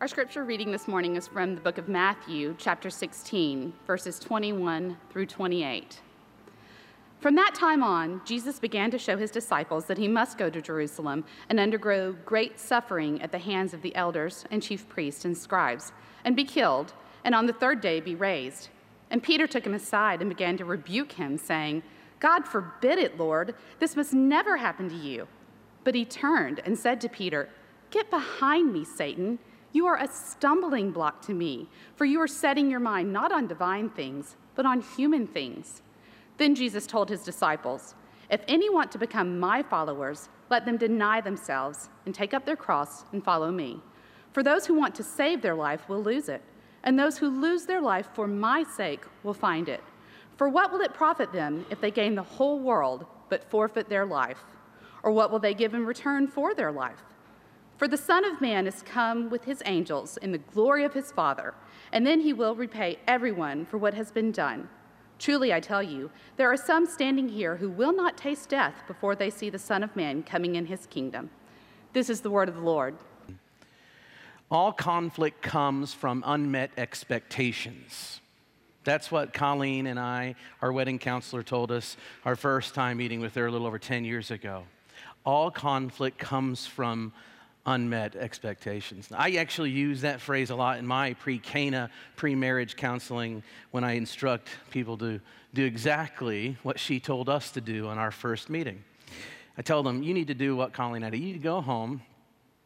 Our 0.00 0.08
scripture 0.08 0.44
reading 0.44 0.72
this 0.72 0.88
morning 0.88 1.16
is 1.16 1.28
from 1.28 1.54
the 1.54 1.60
book 1.60 1.76
of 1.76 1.86
Matthew, 1.86 2.54
chapter 2.56 2.88
16, 2.88 3.70
verses 3.86 4.18
21 4.18 4.96
through 5.10 5.26
28. 5.26 6.00
From 7.18 7.34
that 7.34 7.54
time 7.54 7.82
on, 7.82 8.22
Jesus 8.24 8.58
began 8.58 8.90
to 8.92 8.98
show 8.98 9.18
his 9.18 9.30
disciples 9.30 9.84
that 9.84 9.98
he 9.98 10.08
must 10.08 10.38
go 10.38 10.48
to 10.48 10.62
Jerusalem 10.62 11.26
and 11.50 11.60
undergo 11.60 12.16
great 12.24 12.58
suffering 12.58 13.20
at 13.20 13.30
the 13.30 13.38
hands 13.38 13.74
of 13.74 13.82
the 13.82 13.94
elders 13.94 14.46
and 14.50 14.62
chief 14.62 14.88
priests 14.88 15.26
and 15.26 15.36
scribes, 15.36 15.92
and 16.24 16.34
be 16.34 16.44
killed, 16.44 16.94
and 17.22 17.34
on 17.34 17.44
the 17.44 17.52
third 17.52 17.82
day 17.82 18.00
be 18.00 18.14
raised. 18.14 18.70
And 19.10 19.22
Peter 19.22 19.46
took 19.46 19.66
him 19.66 19.74
aside 19.74 20.22
and 20.22 20.30
began 20.30 20.56
to 20.56 20.64
rebuke 20.64 21.12
him, 21.12 21.36
saying, 21.36 21.82
God 22.20 22.48
forbid 22.48 22.98
it, 22.98 23.18
Lord. 23.18 23.54
This 23.80 23.96
must 23.96 24.14
never 24.14 24.56
happen 24.56 24.88
to 24.88 24.96
you. 24.96 25.28
But 25.84 25.94
he 25.94 26.06
turned 26.06 26.62
and 26.64 26.78
said 26.78 27.02
to 27.02 27.10
Peter, 27.10 27.50
Get 27.90 28.08
behind 28.08 28.72
me, 28.72 28.82
Satan. 28.82 29.38
You 29.72 29.86
are 29.86 29.96
a 29.96 30.08
stumbling 30.08 30.90
block 30.90 31.22
to 31.22 31.34
me, 31.34 31.68
for 31.94 32.04
you 32.04 32.20
are 32.20 32.28
setting 32.28 32.70
your 32.70 32.80
mind 32.80 33.12
not 33.12 33.30
on 33.30 33.46
divine 33.46 33.88
things, 33.90 34.36
but 34.56 34.66
on 34.66 34.80
human 34.80 35.26
things. 35.26 35.82
Then 36.38 36.54
Jesus 36.54 36.86
told 36.86 37.08
his 37.08 37.22
disciples, 37.22 37.94
If 38.30 38.42
any 38.48 38.68
want 38.68 38.90
to 38.92 38.98
become 38.98 39.38
my 39.38 39.62
followers, 39.62 40.28
let 40.48 40.64
them 40.64 40.76
deny 40.76 41.20
themselves 41.20 41.88
and 42.04 42.14
take 42.14 42.34
up 42.34 42.44
their 42.44 42.56
cross 42.56 43.04
and 43.12 43.22
follow 43.22 43.52
me. 43.52 43.80
For 44.32 44.42
those 44.42 44.66
who 44.66 44.74
want 44.74 44.94
to 44.96 45.02
save 45.02 45.42
their 45.42 45.54
life 45.54 45.88
will 45.88 46.02
lose 46.02 46.28
it, 46.28 46.42
and 46.82 46.98
those 46.98 47.18
who 47.18 47.28
lose 47.28 47.66
their 47.66 47.80
life 47.80 48.08
for 48.14 48.26
my 48.26 48.64
sake 48.64 49.04
will 49.22 49.34
find 49.34 49.68
it. 49.68 49.82
For 50.36 50.48
what 50.48 50.72
will 50.72 50.80
it 50.80 50.94
profit 50.94 51.32
them 51.32 51.66
if 51.70 51.80
they 51.80 51.90
gain 51.90 52.14
the 52.14 52.22
whole 52.22 52.58
world 52.58 53.06
but 53.28 53.48
forfeit 53.50 53.88
their 53.88 54.06
life? 54.06 54.42
Or 55.02 55.12
what 55.12 55.30
will 55.30 55.38
they 55.38 55.54
give 55.54 55.74
in 55.74 55.84
return 55.84 56.26
for 56.26 56.54
their 56.54 56.72
life? 56.72 57.02
For 57.80 57.88
the 57.88 57.96
Son 57.96 58.26
of 58.26 58.42
Man 58.42 58.66
is 58.66 58.82
come 58.82 59.30
with 59.30 59.44
his 59.44 59.62
angels 59.64 60.18
in 60.18 60.32
the 60.32 60.36
glory 60.52 60.84
of 60.84 60.92
his 60.92 61.10
Father, 61.10 61.54
and 61.92 62.06
then 62.06 62.20
he 62.20 62.34
will 62.34 62.54
repay 62.54 62.98
everyone 63.08 63.64
for 63.64 63.78
what 63.78 63.94
has 63.94 64.10
been 64.12 64.32
done. 64.32 64.68
Truly, 65.18 65.50
I 65.54 65.60
tell 65.60 65.82
you, 65.82 66.10
there 66.36 66.52
are 66.52 66.58
some 66.58 66.84
standing 66.84 67.30
here 67.30 67.56
who 67.56 67.70
will 67.70 67.94
not 67.94 68.18
taste 68.18 68.50
death 68.50 68.82
before 68.86 69.16
they 69.16 69.30
see 69.30 69.48
the 69.48 69.58
Son 69.58 69.82
of 69.82 69.96
Man 69.96 70.22
coming 70.22 70.56
in 70.56 70.66
his 70.66 70.84
kingdom. 70.84 71.30
This 71.94 72.10
is 72.10 72.20
the 72.20 72.28
word 72.28 72.50
of 72.50 72.56
the 72.56 72.60
Lord. 72.60 72.98
All 74.50 74.72
conflict 74.72 75.40
comes 75.40 75.94
from 75.94 76.22
unmet 76.26 76.72
expectations. 76.76 78.20
That's 78.84 79.10
what 79.10 79.32
Colleen 79.32 79.86
and 79.86 79.98
I, 79.98 80.34
our 80.60 80.70
wedding 80.70 80.98
counselor, 80.98 81.42
told 81.42 81.72
us 81.72 81.96
our 82.26 82.36
first 82.36 82.74
time 82.74 82.98
meeting 82.98 83.20
with 83.20 83.34
her 83.36 83.46
a 83.46 83.50
little 83.50 83.66
over 83.66 83.78
10 83.78 84.04
years 84.04 84.30
ago. 84.30 84.64
All 85.24 85.50
conflict 85.50 86.18
comes 86.18 86.66
from 86.66 87.14
unmet 87.66 88.16
expectations. 88.16 89.08
I 89.14 89.32
actually 89.32 89.70
use 89.70 90.00
that 90.00 90.20
phrase 90.20 90.50
a 90.50 90.56
lot 90.56 90.78
in 90.78 90.86
my 90.86 91.14
pre 91.14 91.38
Cana, 91.38 91.90
pre 92.16 92.34
marriage 92.34 92.76
counseling 92.76 93.42
when 93.70 93.84
I 93.84 93.92
instruct 93.92 94.48
people 94.70 94.96
to 94.98 95.20
do 95.52 95.64
exactly 95.64 96.56
what 96.62 96.78
she 96.78 97.00
told 97.00 97.28
us 97.28 97.50
to 97.52 97.60
do 97.60 97.88
on 97.88 97.98
our 97.98 98.10
first 98.10 98.48
meeting. 98.50 98.82
I 99.58 99.62
tell 99.62 99.82
them, 99.82 100.02
you 100.02 100.14
need 100.14 100.28
to 100.28 100.34
do 100.34 100.56
what 100.56 100.72
Colleen 100.72 101.02
had. 101.02 101.14
You 101.14 101.20
need 101.20 101.32
to 101.34 101.38
go 101.38 101.60
home. 101.60 102.02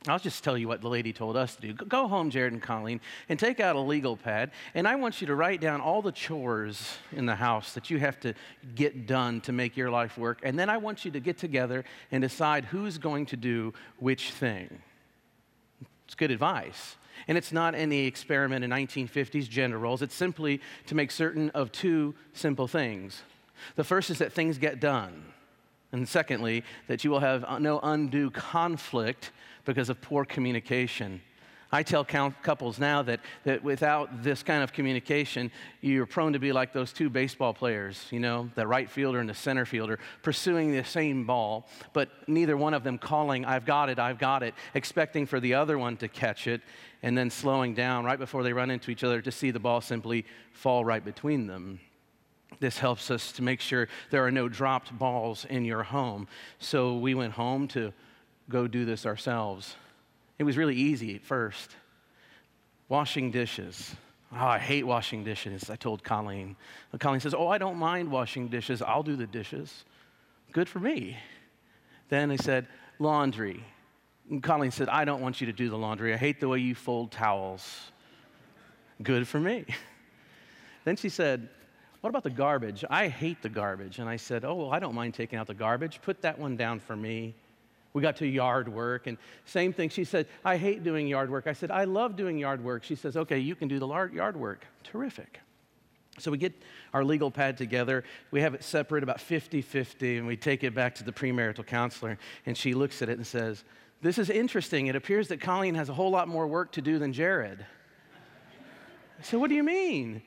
I'll 0.06 0.18
just 0.18 0.44
tell 0.44 0.58
you 0.58 0.68
what 0.68 0.82
the 0.82 0.88
lady 0.88 1.14
told 1.14 1.34
us 1.34 1.56
to 1.56 1.62
do. 1.62 1.72
Go 1.72 2.06
home, 2.06 2.28
Jared 2.28 2.52
and 2.52 2.60
Colleen, 2.60 3.00
and 3.30 3.38
take 3.38 3.58
out 3.58 3.74
a 3.74 3.80
legal 3.80 4.16
pad, 4.16 4.50
and 4.74 4.86
I 4.86 4.96
want 4.96 5.22
you 5.22 5.26
to 5.28 5.34
write 5.34 5.62
down 5.62 5.80
all 5.80 6.02
the 6.02 6.12
chores 6.12 6.98
in 7.12 7.24
the 7.24 7.34
house 7.34 7.72
that 7.72 7.88
you 7.88 7.98
have 7.98 8.20
to 8.20 8.34
get 8.74 9.06
done 9.06 9.40
to 9.42 9.52
make 9.52 9.78
your 9.78 9.90
life 9.90 10.18
work. 10.18 10.40
And 10.42 10.58
then 10.58 10.68
I 10.68 10.76
want 10.76 11.06
you 11.06 11.10
to 11.12 11.20
get 11.20 11.38
together 11.38 11.84
and 12.12 12.20
decide 12.20 12.66
who's 12.66 12.98
going 12.98 13.26
to 13.26 13.36
do 13.36 13.72
which 13.98 14.30
thing. 14.32 14.82
It's 16.04 16.14
good 16.14 16.30
advice. 16.30 16.96
And 17.26 17.38
it's 17.38 17.52
not 17.52 17.74
any 17.74 18.06
experiment 18.06 18.64
in 18.64 18.70
1950s 18.70 19.48
gender 19.48 19.78
roles. 19.78 20.02
It's 20.02 20.14
simply 20.14 20.60
to 20.86 20.94
make 20.94 21.10
certain 21.10 21.48
of 21.50 21.72
two 21.72 22.14
simple 22.34 22.68
things. 22.68 23.22
The 23.76 23.84
first 23.84 24.10
is 24.10 24.18
that 24.18 24.32
things 24.32 24.58
get 24.58 24.80
done. 24.80 25.24
And 25.94 26.08
secondly, 26.08 26.64
that 26.88 27.04
you 27.04 27.10
will 27.12 27.20
have 27.20 27.44
no 27.60 27.78
undue 27.80 28.28
conflict 28.28 29.30
because 29.64 29.88
of 29.88 30.00
poor 30.00 30.24
communication. 30.24 31.22
I 31.70 31.84
tell 31.84 32.04
couples 32.04 32.80
now 32.80 33.02
that, 33.02 33.20
that 33.44 33.62
without 33.62 34.24
this 34.24 34.42
kind 34.42 34.64
of 34.64 34.72
communication, 34.72 35.52
you're 35.82 36.04
prone 36.04 36.32
to 36.32 36.40
be 36.40 36.50
like 36.50 36.72
those 36.72 36.92
two 36.92 37.08
baseball 37.08 37.54
players, 37.54 38.08
you 38.10 38.18
know, 38.18 38.50
the 38.56 38.66
right 38.66 38.90
fielder 38.90 39.20
and 39.20 39.28
the 39.28 39.34
center 39.34 39.64
fielder, 39.64 40.00
pursuing 40.24 40.72
the 40.72 40.82
same 40.82 41.26
ball, 41.26 41.68
but 41.92 42.08
neither 42.26 42.56
one 42.56 42.74
of 42.74 42.82
them 42.82 42.98
calling, 42.98 43.44
I've 43.44 43.64
got 43.64 43.88
it, 43.88 44.00
I've 44.00 44.18
got 44.18 44.42
it, 44.42 44.54
expecting 44.74 45.26
for 45.26 45.38
the 45.38 45.54
other 45.54 45.78
one 45.78 45.96
to 45.98 46.08
catch 46.08 46.48
it, 46.48 46.60
and 47.04 47.16
then 47.16 47.30
slowing 47.30 47.72
down 47.72 48.04
right 48.04 48.18
before 48.18 48.42
they 48.42 48.52
run 48.52 48.72
into 48.72 48.90
each 48.90 49.04
other 49.04 49.22
to 49.22 49.30
see 49.30 49.52
the 49.52 49.60
ball 49.60 49.80
simply 49.80 50.24
fall 50.50 50.84
right 50.84 51.04
between 51.04 51.46
them. 51.46 51.78
This 52.60 52.78
helps 52.78 53.10
us 53.10 53.32
to 53.32 53.42
make 53.42 53.60
sure 53.60 53.88
there 54.10 54.24
are 54.24 54.30
no 54.30 54.48
dropped 54.48 54.96
balls 54.96 55.44
in 55.48 55.64
your 55.64 55.82
home. 55.82 56.28
So 56.58 56.96
we 56.96 57.14
went 57.14 57.32
home 57.32 57.68
to 57.68 57.92
go 58.48 58.66
do 58.66 58.84
this 58.84 59.06
ourselves. 59.06 59.76
It 60.38 60.44
was 60.44 60.56
really 60.56 60.76
easy 60.76 61.14
at 61.14 61.22
first. 61.22 61.76
Washing 62.88 63.30
dishes. 63.30 63.94
Oh, 64.32 64.46
I 64.46 64.58
hate 64.58 64.84
washing 64.84 65.24
dishes, 65.24 65.70
I 65.70 65.76
told 65.76 66.02
Colleen. 66.02 66.56
Colleen 66.98 67.20
says, 67.20 67.34
Oh, 67.34 67.48
I 67.48 67.58
don't 67.58 67.76
mind 67.76 68.10
washing 68.10 68.48
dishes. 68.48 68.82
I'll 68.82 69.02
do 69.02 69.16
the 69.16 69.26
dishes. 69.26 69.84
Good 70.52 70.68
for 70.68 70.80
me. 70.80 71.16
Then 72.08 72.30
I 72.30 72.36
said, 72.36 72.66
Laundry. 72.98 73.64
And 74.30 74.42
Colleen 74.42 74.70
said, 74.70 74.88
I 74.88 75.04
don't 75.04 75.20
want 75.20 75.40
you 75.40 75.46
to 75.46 75.52
do 75.52 75.68
the 75.68 75.76
laundry. 75.76 76.14
I 76.14 76.16
hate 76.16 76.40
the 76.40 76.48
way 76.48 76.58
you 76.58 76.74
fold 76.74 77.12
towels. 77.12 77.90
Good 79.02 79.26
for 79.28 79.40
me. 79.40 79.64
Then 80.84 80.96
she 80.96 81.08
said, 81.08 81.48
What 82.04 82.10
about 82.10 82.22
the 82.24 82.28
garbage? 82.28 82.84
I 82.90 83.08
hate 83.08 83.40
the 83.40 83.48
garbage. 83.48 83.98
And 83.98 84.10
I 84.10 84.16
said, 84.16 84.44
Oh, 84.44 84.54
well, 84.56 84.70
I 84.70 84.78
don't 84.78 84.94
mind 84.94 85.14
taking 85.14 85.38
out 85.38 85.46
the 85.46 85.54
garbage. 85.54 86.02
Put 86.02 86.20
that 86.20 86.38
one 86.38 86.54
down 86.54 86.78
for 86.78 86.94
me. 86.94 87.34
We 87.94 88.02
got 88.02 88.16
to 88.16 88.26
yard 88.26 88.68
work, 88.68 89.06
and 89.06 89.16
same 89.46 89.72
thing. 89.72 89.88
She 89.88 90.04
said, 90.04 90.26
I 90.44 90.58
hate 90.58 90.84
doing 90.84 91.06
yard 91.06 91.30
work. 91.30 91.46
I 91.46 91.54
said, 91.54 91.70
I 91.70 91.84
love 91.84 92.14
doing 92.14 92.36
yard 92.36 92.62
work. 92.62 92.84
She 92.84 92.94
says, 92.94 93.16
Okay, 93.16 93.38
you 93.38 93.54
can 93.54 93.68
do 93.68 93.78
the 93.78 93.88
yard 93.88 94.36
work. 94.36 94.66
Terrific. 94.82 95.40
So 96.18 96.30
we 96.30 96.36
get 96.36 96.52
our 96.92 97.02
legal 97.02 97.30
pad 97.30 97.56
together. 97.56 98.04
We 98.32 98.42
have 98.42 98.52
it 98.52 98.62
separate 98.62 99.02
about 99.02 99.18
50 99.18 99.62
50, 99.62 100.18
and 100.18 100.26
we 100.26 100.36
take 100.36 100.62
it 100.62 100.74
back 100.74 100.94
to 100.96 101.04
the 101.04 101.12
premarital 101.12 101.66
counselor, 101.66 102.18
and 102.44 102.54
she 102.54 102.74
looks 102.74 103.00
at 103.00 103.08
it 103.08 103.16
and 103.16 103.26
says, 103.26 103.64
This 104.02 104.18
is 104.18 104.28
interesting. 104.28 104.88
It 104.88 104.94
appears 104.94 105.28
that 105.28 105.40
Colleen 105.40 105.74
has 105.76 105.88
a 105.88 105.94
whole 105.94 106.10
lot 106.10 106.28
more 106.28 106.46
work 106.46 106.72
to 106.72 106.82
do 106.82 106.98
than 106.98 107.14
Jared. 107.14 107.64
I 109.18 109.22
said, 109.22 109.40
What 109.40 109.48
do 109.48 109.54
you 109.54 109.64
mean? 109.64 110.20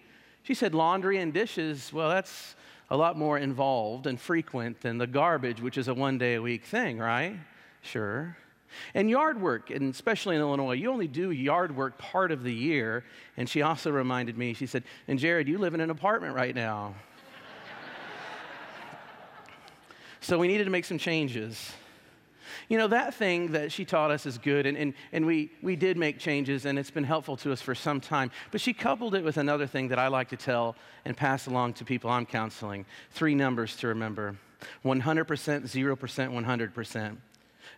She 0.47 0.53
said, 0.53 0.73
Laundry 0.73 1.17
and 1.17 1.33
dishes, 1.33 1.91
well, 1.91 2.07
that's 2.07 2.55
a 2.89 2.95
lot 2.95 3.17
more 3.17 3.37
involved 3.37 4.07
and 4.07 4.17
frequent 4.17 4.79
than 4.79 4.97
the 4.97 5.05
garbage, 5.05 5.59
which 5.59 5.77
is 5.77 5.89
a 5.89 5.93
one 5.93 6.17
day 6.17 6.35
a 6.35 6.41
week 6.41 6.63
thing, 6.63 6.99
right? 6.99 7.37
Sure. 7.81 8.37
And 8.93 9.09
yard 9.09 9.41
work, 9.41 9.71
and 9.71 9.93
especially 9.93 10.37
in 10.37 10.41
Illinois, 10.41 10.75
you 10.75 10.89
only 10.89 11.09
do 11.09 11.31
yard 11.31 11.75
work 11.75 11.97
part 11.97 12.31
of 12.31 12.43
the 12.43 12.53
year. 12.53 13.03
And 13.35 13.49
she 13.49 13.61
also 13.61 13.91
reminded 13.91 14.37
me, 14.37 14.53
she 14.53 14.67
said, 14.67 14.85
And 15.09 15.19
Jared, 15.19 15.49
you 15.49 15.57
live 15.57 15.73
in 15.73 15.81
an 15.81 15.89
apartment 15.89 16.33
right 16.33 16.55
now. 16.55 16.95
so 20.21 20.39
we 20.39 20.47
needed 20.47 20.63
to 20.63 20.69
make 20.69 20.85
some 20.85 20.97
changes. 20.97 21.73
You 22.69 22.77
know, 22.77 22.87
that 22.87 23.13
thing 23.13 23.53
that 23.53 23.71
she 23.71 23.85
taught 23.85 24.11
us 24.11 24.25
is 24.25 24.37
good, 24.37 24.65
and, 24.65 24.77
and, 24.77 24.93
and 25.13 25.25
we, 25.25 25.51
we 25.61 25.77
did 25.77 25.95
make 25.95 26.19
changes, 26.19 26.65
and 26.65 26.77
it's 26.77 26.91
been 26.91 27.05
helpful 27.05 27.37
to 27.37 27.53
us 27.53 27.61
for 27.61 27.73
some 27.73 28.01
time. 28.01 28.29
But 28.51 28.59
she 28.59 28.73
coupled 28.73 29.15
it 29.15 29.23
with 29.23 29.37
another 29.37 29.65
thing 29.67 29.87
that 29.87 29.99
I 29.99 30.09
like 30.09 30.29
to 30.29 30.37
tell 30.37 30.75
and 31.05 31.15
pass 31.15 31.47
along 31.47 31.73
to 31.75 31.85
people 31.85 32.09
I'm 32.09 32.25
counseling 32.25 32.85
three 33.11 33.35
numbers 33.35 33.77
to 33.77 33.87
remember 33.87 34.35
100%, 34.83 35.01
0%, 35.01 35.95
100%. 35.97 37.17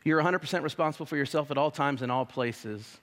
You're 0.04 0.24
100% 0.24 0.64
responsible 0.64 1.06
for 1.06 1.18
yourself 1.18 1.52
at 1.52 1.58
all 1.58 1.70
times 1.70 2.02
and 2.02 2.12
all 2.12 2.26
places. 2.26 2.98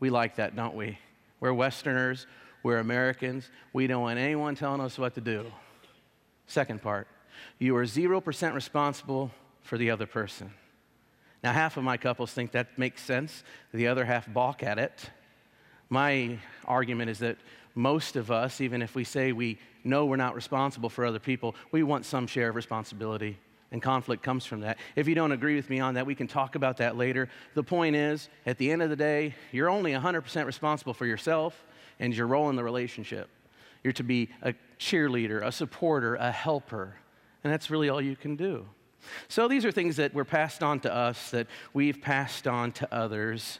We 0.00 0.10
like 0.10 0.36
that, 0.36 0.56
don't 0.56 0.74
we? 0.74 0.98
We're 1.38 1.54
Westerners, 1.54 2.26
we're 2.64 2.78
Americans. 2.78 3.50
We 3.72 3.86
don't 3.86 4.02
want 4.02 4.18
anyone 4.18 4.56
telling 4.56 4.80
us 4.80 4.98
what 4.98 5.14
to 5.14 5.20
do. 5.20 5.46
Second 6.46 6.82
part, 6.82 7.06
you 7.58 7.76
are 7.76 7.84
0% 7.84 8.54
responsible 8.54 9.30
for 9.62 9.78
the 9.78 9.90
other 9.90 10.06
person. 10.06 10.52
Now, 11.44 11.52
half 11.52 11.76
of 11.76 11.84
my 11.84 11.98
couples 11.98 12.32
think 12.32 12.52
that 12.52 12.78
makes 12.78 13.02
sense, 13.02 13.44
the 13.74 13.88
other 13.88 14.06
half 14.06 14.26
balk 14.32 14.62
at 14.62 14.78
it. 14.78 15.10
My 15.90 16.38
argument 16.64 17.10
is 17.10 17.18
that 17.18 17.36
most 17.74 18.16
of 18.16 18.30
us, 18.30 18.62
even 18.62 18.80
if 18.80 18.94
we 18.94 19.04
say 19.04 19.32
we 19.32 19.58
know 19.84 20.06
we're 20.06 20.16
not 20.16 20.34
responsible 20.34 20.88
for 20.88 21.04
other 21.04 21.18
people, 21.18 21.54
we 21.70 21.82
want 21.82 22.06
some 22.06 22.26
share 22.26 22.48
of 22.48 22.56
responsibility 22.56 23.36
and 23.72 23.82
conflict 23.82 24.22
comes 24.22 24.46
from 24.46 24.60
that. 24.60 24.78
If 24.96 25.06
you 25.06 25.14
don't 25.14 25.32
agree 25.32 25.54
with 25.54 25.68
me 25.68 25.80
on 25.80 25.94
that, 25.94 26.06
we 26.06 26.14
can 26.14 26.28
talk 26.28 26.54
about 26.54 26.78
that 26.78 26.96
later. 26.96 27.28
The 27.52 27.62
point 27.62 27.94
is, 27.94 28.30
at 28.46 28.56
the 28.56 28.70
end 28.70 28.80
of 28.80 28.88
the 28.88 28.96
day, 28.96 29.34
you're 29.52 29.68
only 29.68 29.92
100% 29.92 30.46
responsible 30.46 30.94
for 30.94 31.04
yourself 31.04 31.62
and 32.00 32.16
your 32.16 32.26
role 32.26 32.48
in 32.48 32.56
the 32.56 32.64
relationship. 32.64 33.28
You're 33.82 33.92
to 33.94 34.02
be 34.02 34.30
a 34.40 34.54
cheerleader, 34.78 35.44
a 35.44 35.52
supporter, 35.52 36.14
a 36.14 36.32
helper, 36.32 36.94
and 37.42 37.52
that's 37.52 37.68
really 37.68 37.90
all 37.90 38.00
you 38.00 38.16
can 38.16 38.34
do. 38.34 38.66
So 39.28 39.48
these 39.48 39.64
are 39.64 39.72
things 39.72 39.96
that 39.96 40.14
were 40.14 40.24
passed 40.24 40.62
on 40.62 40.80
to 40.80 40.94
us, 40.94 41.30
that 41.30 41.46
we've 41.72 42.00
passed 42.00 42.46
on 42.46 42.72
to 42.72 42.94
others. 42.94 43.58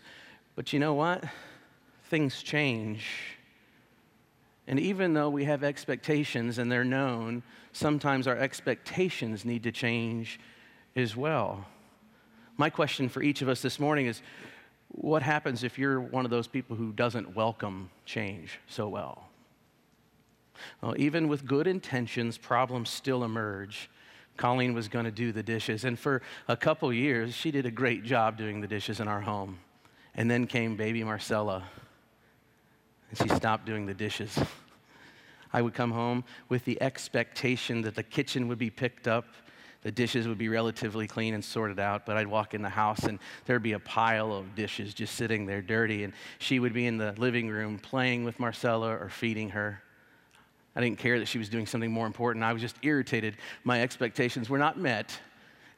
But 0.56 0.73
you 0.73 0.79
know 0.79 0.94
what? 0.94 1.25
things 2.14 2.44
change. 2.44 3.06
And 4.69 4.79
even 4.79 5.14
though 5.14 5.29
we 5.29 5.44
have 5.46 5.64
expectations 5.64 6.58
and 6.58 6.70
they're 6.70 6.85
known, 6.85 7.43
sometimes 7.73 8.29
our 8.29 8.37
expectations 8.37 9.44
need 9.44 9.64
to 9.64 9.73
change 9.73 10.38
as 10.94 11.17
well. 11.17 11.67
My 12.56 12.70
question 12.70 13.08
for 13.08 13.20
each 13.23 13.43
of 13.43 13.49
us 13.49 13.62
this 13.62 13.81
morning 13.81 14.06
is 14.06 14.23
what 14.88 15.23
happens 15.23 15.64
if 15.64 15.76
you're 15.76 16.00
one 16.00 16.25
of 16.25 16.31
those 16.31 16.46
people 16.46 16.76
who 16.76 16.93
doesn't 16.93 17.35
welcome 17.35 17.91
change 18.05 18.61
so 18.69 18.88
well? 18.88 19.29
Well, 20.81 20.94
even 20.96 21.26
with 21.26 21.44
good 21.44 21.67
intentions, 21.67 22.38
problems 22.38 22.91
still 22.91 23.25
emerge. 23.25 23.91
Colleen 24.36 24.75
was 24.75 24.88
going 24.88 25.04
to 25.04 25.10
do 25.10 25.32
the 25.32 25.42
dishes, 25.42 25.84
and 25.84 25.98
for 25.98 26.22
a 26.48 26.56
couple 26.56 26.92
years, 26.92 27.34
she 27.34 27.50
did 27.50 27.66
a 27.66 27.70
great 27.70 28.04
job 28.04 28.36
doing 28.36 28.60
the 28.60 28.66
dishes 28.66 29.00
in 29.00 29.08
our 29.08 29.20
home. 29.20 29.58
And 30.16 30.31
then 30.31 30.46
came 30.46 30.76
baby 30.76 31.02
Marcella, 31.02 31.64
and 33.10 33.19
she 33.19 33.34
stopped 33.34 33.66
doing 33.66 33.86
the 33.86 33.94
dishes. 33.94 34.38
I 35.52 35.62
would 35.62 35.75
come 35.75 35.90
home 35.90 36.25
with 36.48 36.64
the 36.64 36.81
expectation 36.82 37.82
that 37.82 37.94
the 37.94 38.02
kitchen 38.02 38.48
would 38.48 38.58
be 38.58 38.70
picked 38.70 39.08
up 39.08 39.26
the 39.84 39.92
dishes 39.92 40.26
would 40.26 40.38
be 40.38 40.48
relatively 40.48 41.06
clean 41.06 41.34
and 41.34 41.44
sorted 41.44 41.78
out, 41.78 42.06
but 42.06 42.16
I'd 42.16 42.26
walk 42.26 42.54
in 42.54 42.62
the 42.62 42.70
house 42.70 43.04
and 43.04 43.19
there'd 43.44 43.62
be 43.62 43.75
a 43.75 43.78
pile 43.78 44.32
of 44.32 44.54
dishes 44.54 44.94
just 44.94 45.14
sitting 45.14 45.44
there 45.44 45.60
dirty. 45.60 46.04
And 46.04 46.14
she 46.38 46.58
would 46.58 46.72
be 46.72 46.86
in 46.86 46.96
the 46.96 47.12
living 47.19 47.48
room 47.48 47.78
playing 47.78 48.25
with 48.25 48.40
Marcella 48.40 48.96
or 48.96 49.10
feeding 49.10 49.50
her. 49.50 49.82
I 50.76 50.81
didn't 50.81 50.99
care 50.99 51.19
that 51.19 51.26
she 51.26 51.38
was 51.38 51.49
doing 51.49 51.67
something 51.67 51.91
more 51.91 52.06
important. 52.06 52.44
I 52.44 52.53
was 52.53 52.61
just 52.61 52.76
irritated. 52.82 53.37
My 53.62 53.82
expectations 53.82 54.50
were 54.50 54.59
not 54.59 54.79
met. 54.79 55.19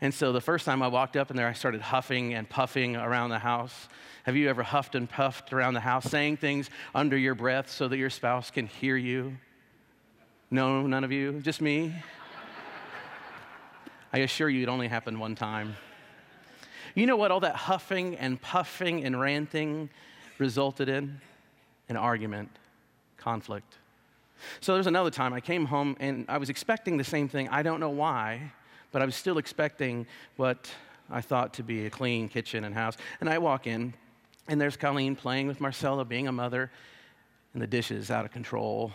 And 0.00 0.12
so 0.12 0.32
the 0.32 0.40
first 0.40 0.64
time 0.64 0.82
I 0.82 0.88
walked 0.88 1.16
up 1.16 1.30
in 1.30 1.36
there, 1.36 1.48
I 1.48 1.52
started 1.52 1.80
huffing 1.80 2.34
and 2.34 2.48
puffing 2.48 2.96
around 2.96 3.30
the 3.30 3.38
house. 3.38 3.88
Have 4.24 4.36
you 4.36 4.48
ever 4.48 4.62
huffed 4.62 4.94
and 4.94 5.08
puffed 5.08 5.52
around 5.52 5.74
the 5.74 5.80
house, 5.80 6.04
saying 6.04 6.38
things 6.38 6.68
under 6.94 7.16
your 7.16 7.34
breath 7.34 7.70
so 7.70 7.88
that 7.88 7.96
your 7.96 8.10
spouse 8.10 8.50
can 8.50 8.66
hear 8.66 8.96
you? 8.96 9.36
No, 10.50 10.86
none 10.86 11.04
of 11.04 11.12
you? 11.12 11.40
Just 11.40 11.60
me? 11.60 11.94
I 14.12 14.18
assure 14.18 14.48
you, 14.48 14.62
it 14.62 14.68
only 14.68 14.88
happened 14.88 15.18
one 15.18 15.34
time. 15.34 15.76
You 16.94 17.06
know 17.06 17.16
what 17.16 17.30
all 17.30 17.40
that 17.40 17.56
huffing 17.56 18.16
and 18.16 18.40
puffing 18.40 19.04
and 19.04 19.18
ranting 19.20 19.90
resulted 20.38 20.88
in? 20.88 21.20
An 21.88 21.96
argument, 21.96 22.50
conflict. 23.16 23.76
So 24.60 24.74
there's 24.74 24.86
another 24.86 25.10
time 25.10 25.32
I 25.32 25.40
came 25.40 25.64
home 25.66 25.96
and 26.00 26.24
I 26.28 26.38
was 26.38 26.50
expecting 26.50 26.96
the 26.96 27.04
same 27.04 27.28
thing. 27.28 27.48
I 27.48 27.62
don't 27.62 27.80
know 27.80 27.90
why, 27.90 28.52
but 28.92 29.02
I 29.02 29.04
was 29.04 29.14
still 29.14 29.38
expecting 29.38 30.06
what 30.36 30.70
I 31.10 31.20
thought 31.20 31.54
to 31.54 31.62
be 31.62 31.86
a 31.86 31.90
clean 31.90 32.28
kitchen 32.28 32.64
and 32.64 32.74
house. 32.74 32.96
And 33.20 33.28
I 33.28 33.38
walk 33.38 33.66
in, 33.66 33.94
and 34.48 34.60
there's 34.60 34.76
Colleen 34.76 35.16
playing 35.16 35.46
with 35.46 35.60
Marcella, 35.60 36.04
being 36.04 36.28
a 36.28 36.32
mother, 36.32 36.70
and 37.52 37.62
the 37.62 37.66
dishes 37.66 38.10
out 38.10 38.24
of 38.24 38.32
control 38.32 38.92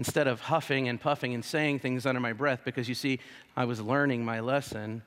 instead 0.00 0.26
of 0.26 0.40
huffing 0.40 0.88
and 0.88 0.98
puffing 0.98 1.34
and 1.34 1.44
saying 1.44 1.78
things 1.78 2.06
under 2.06 2.20
my 2.20 2.32
breath, 2.32 2.62
because 2.64 2.88
you 2.88 2.94
see, 2.94 3.20
I 3.54 3.66
was 3.66 3.82
learning 3.82 4.24
my 4.24 4.40
lesson, 4.40 5.02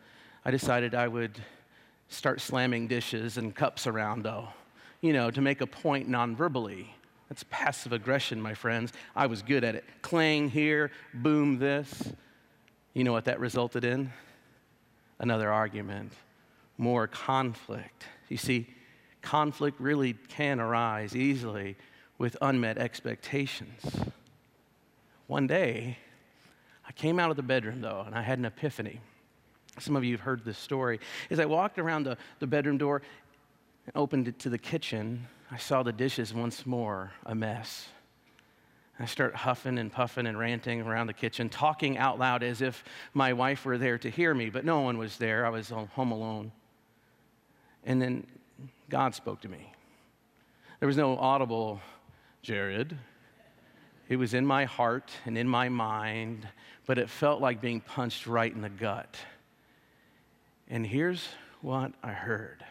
I 0.45 0.51
decided 0.51 0.93
I 0.93 1.07
would 1.07 1.41
start 2.09 2.39
slamming 2.39 2.87
dishes 2.87 3.37
and 3.37 3.55
cups 3.55 3.87
around, 3.87 4.21
though, 4.21 4.49
you 5.01 5.11
know, 5.11 5.31
to 5.31 5.41
make 5.41 5.61
a 5.61 5.67
point 5.67 6.07
non 6.07 6.35
verbally. 6.35 6.93
That's 7.29 7.43
passive 7.49 7.93
aggression, 7.93 8.41
my 8.41 8.53
friends. 8.53 8.93
I 9.15 9.27
was 9.27 9.41
good 9.41 9.63
at 9.63 9.75
it. 9.75 9.85
Clang 10.01 10.49
here, 10.49 10.91
boom 11.13 11.57
this. 11.57 12.11
You 12.93 13.03
know 13.03 13.11
what 13.11 13.25
that 13.25 13.39
resulted 13.39 13.83
in? 13.83 14.11
Another 15.19 15.51
argument, 15.51 16.13
more 16.77 17.07
conflict. 17.07 18.05
You 18.29 18.37
see, 18.37 18.67
conflict 19.21 19.79
really 19.79 20.13
can 20.27 20.59
arise 20.59 21.15
easily 21.15 21.75
with 22.17 22.37
unmet 22.41 22.77
expectations. 22.77 23.81
One 25.27 25.47
day, 25.47 25.97
I 26.87 26.91
came 26.91 27.19
out 27.19 27.31
of 27.31 27.37
the 27.37 27.43
bedroom 27.43 27.81
though, 27.81 28.03
and 28.05 28.13
I 28.13 28.21
had 28.21 28.37
an 28.37 28.45
epiphany. 28.45 28.99
Some 29.79 29.95
of 29.95 30.03
you 30.03 30.11
have 30.11 30.21
heard 30.21 30.45
this 30.45 30.57
story. 30.57 30.99
As 31.31 31.39
I 31.39 31.45
walked 31.45 31.79
around 31.79 32.03
the, 32.03 32.17
the 32.39 32.47
bedroom 32.47 32.77
door 32.77 33.01
and 33.85 33.95
opened 33.95 34.27
it 34.27 34.37
to 34.39 34.49
the 34.49 34.57
kitchen, 34.57 35.25
I 35.53 35.57
saw 35.57 35.83
the 35.83 35.93
dishes 35.93 36.33
once 36.33 36.65
more 36.65 37.11
a 37.27 37.35
mess. 37.35 37.87
I 38.99 39.05
start 39.05 39.35
huffing 39.35 39.77
and 39.77 39.91
puffing 39.91 40.25
and 40.25 40.35
ranting 40.35 40.81
around 40.81 41.05
the 41.05 41.13
kitchen, 41.13 41.47
talking 41.47 41.95
out 41.95 42.17
loud 42.17 42.41
as 42.41 42.63
if 42.63 42.83
my 43.13 43.33
wife 43.33 43.63
were 43.63 43.77
there 43.77 43.99
to 43.99 44.09
hear 44.09 44.33
me, 44.33 44.49
but 44.49 44.65
no 44.65 44.81
one 44.81 44.97
was 44.97 45.17
there. 45.17 45.45
I 45.45 45.49
was 45.49 45.69
home 45.69 46.11
alone. 46.11 46.51
And 47.83 48.01
then 48.01 48.25
God 48.89 49.13
spoke 49.13 49.41
to 49.41 49.47
me. 49.47 49.71
There 50.79 50.87
was 50.87 50.97
no 50.97 51.19
audible, 51.19 51.81
Jared, 52.41 52.97
it 54.09 54.15
was 54.15 54.33
in 54.33 54.47
my 54.47 54.65
heart 54.65 55.11
and 55.23 55.37
in 55.37 55.47
my 55.47 55.69
mind, 55.69 56.47
but 56.87 56.97
it 56.97 57.11
felt 57.11 57.41
like 57.41 57.61
being 57.61 57.79
punched 57.79 58.25
right 58.25 58.51
in 58.51 58.61
the 58.61 58.69
gut. 58.69 59.17
And 60.67 60.83
here's 60.83 61.27
what 61.61 61.93
I 62.01 62.11
heard 62.11 62.65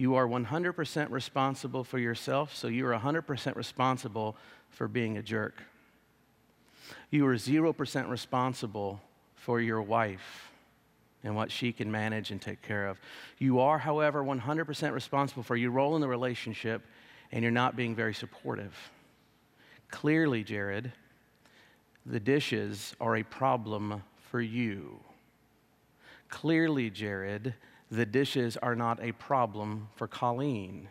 You 0.00 0.14
are 0.14 0.26
100% 0.26 1.10
responsible 1.10 1.84
for 1.84 1.98
yourself, 1.98 2.56
so 2.56 2.68
you 2.68 2.86
are 2.86 2.98
100% 2.98 3.54
responsible 3.54 4.34
for 4.70 4.88
being 4.88 5.18
a 5.18 5.22
jerk. 5.22 5.62
You 7.10 7.26
are 7.26 7.34
0% 7.34 8.08
responsible 8.08 9.02
for 9.34 9.60
your 9.60 9.82
wife 9.82 10.52
and 11.22 11.36
what 11.36 11.52
she 11.52 11.70
can 11.70 11.92
manage 11.92 12.30
and 12.30 12.40
take 12.40 12.62
care 12.62 12.86
of. 12.86 12.98
You 13.36 13.60
are, 13.60 13.76
however, 13.76 14.24
100% 14.24 14.94
responsible 14.94 15.42
for 15.42 15.54
your 15.54 15.70
role 15.70 15.94
in 15.96 16.00
the 16.00 16.08
relationship, 16.08 16.80
and 17.30 17.42
you're 17.42 17.52
not 17.52 17.76
being 17.76 17.94
very 17.94 18.14
supportive. 18.14 18.74
Clearly, 19.90 20.42
Jared, 20.42 20.92
the 22.06 22.20
dishes 22.20 22.96
are 23.02 23.16
a 23.16 23.22
problem 23.22 24.02
for 24.30 24.40
you. 24.40 24.98
Clearly, 26.30 26.88
Jared, 26.88 27.52
the 27.90 28.06
dishes 28.06 28.56
are 28.56 28.74
not 28.74 29.02
a 29.02 29.12
problem 29.12 29.88
for 29.96 30.06
Colleen. 30.06 30.88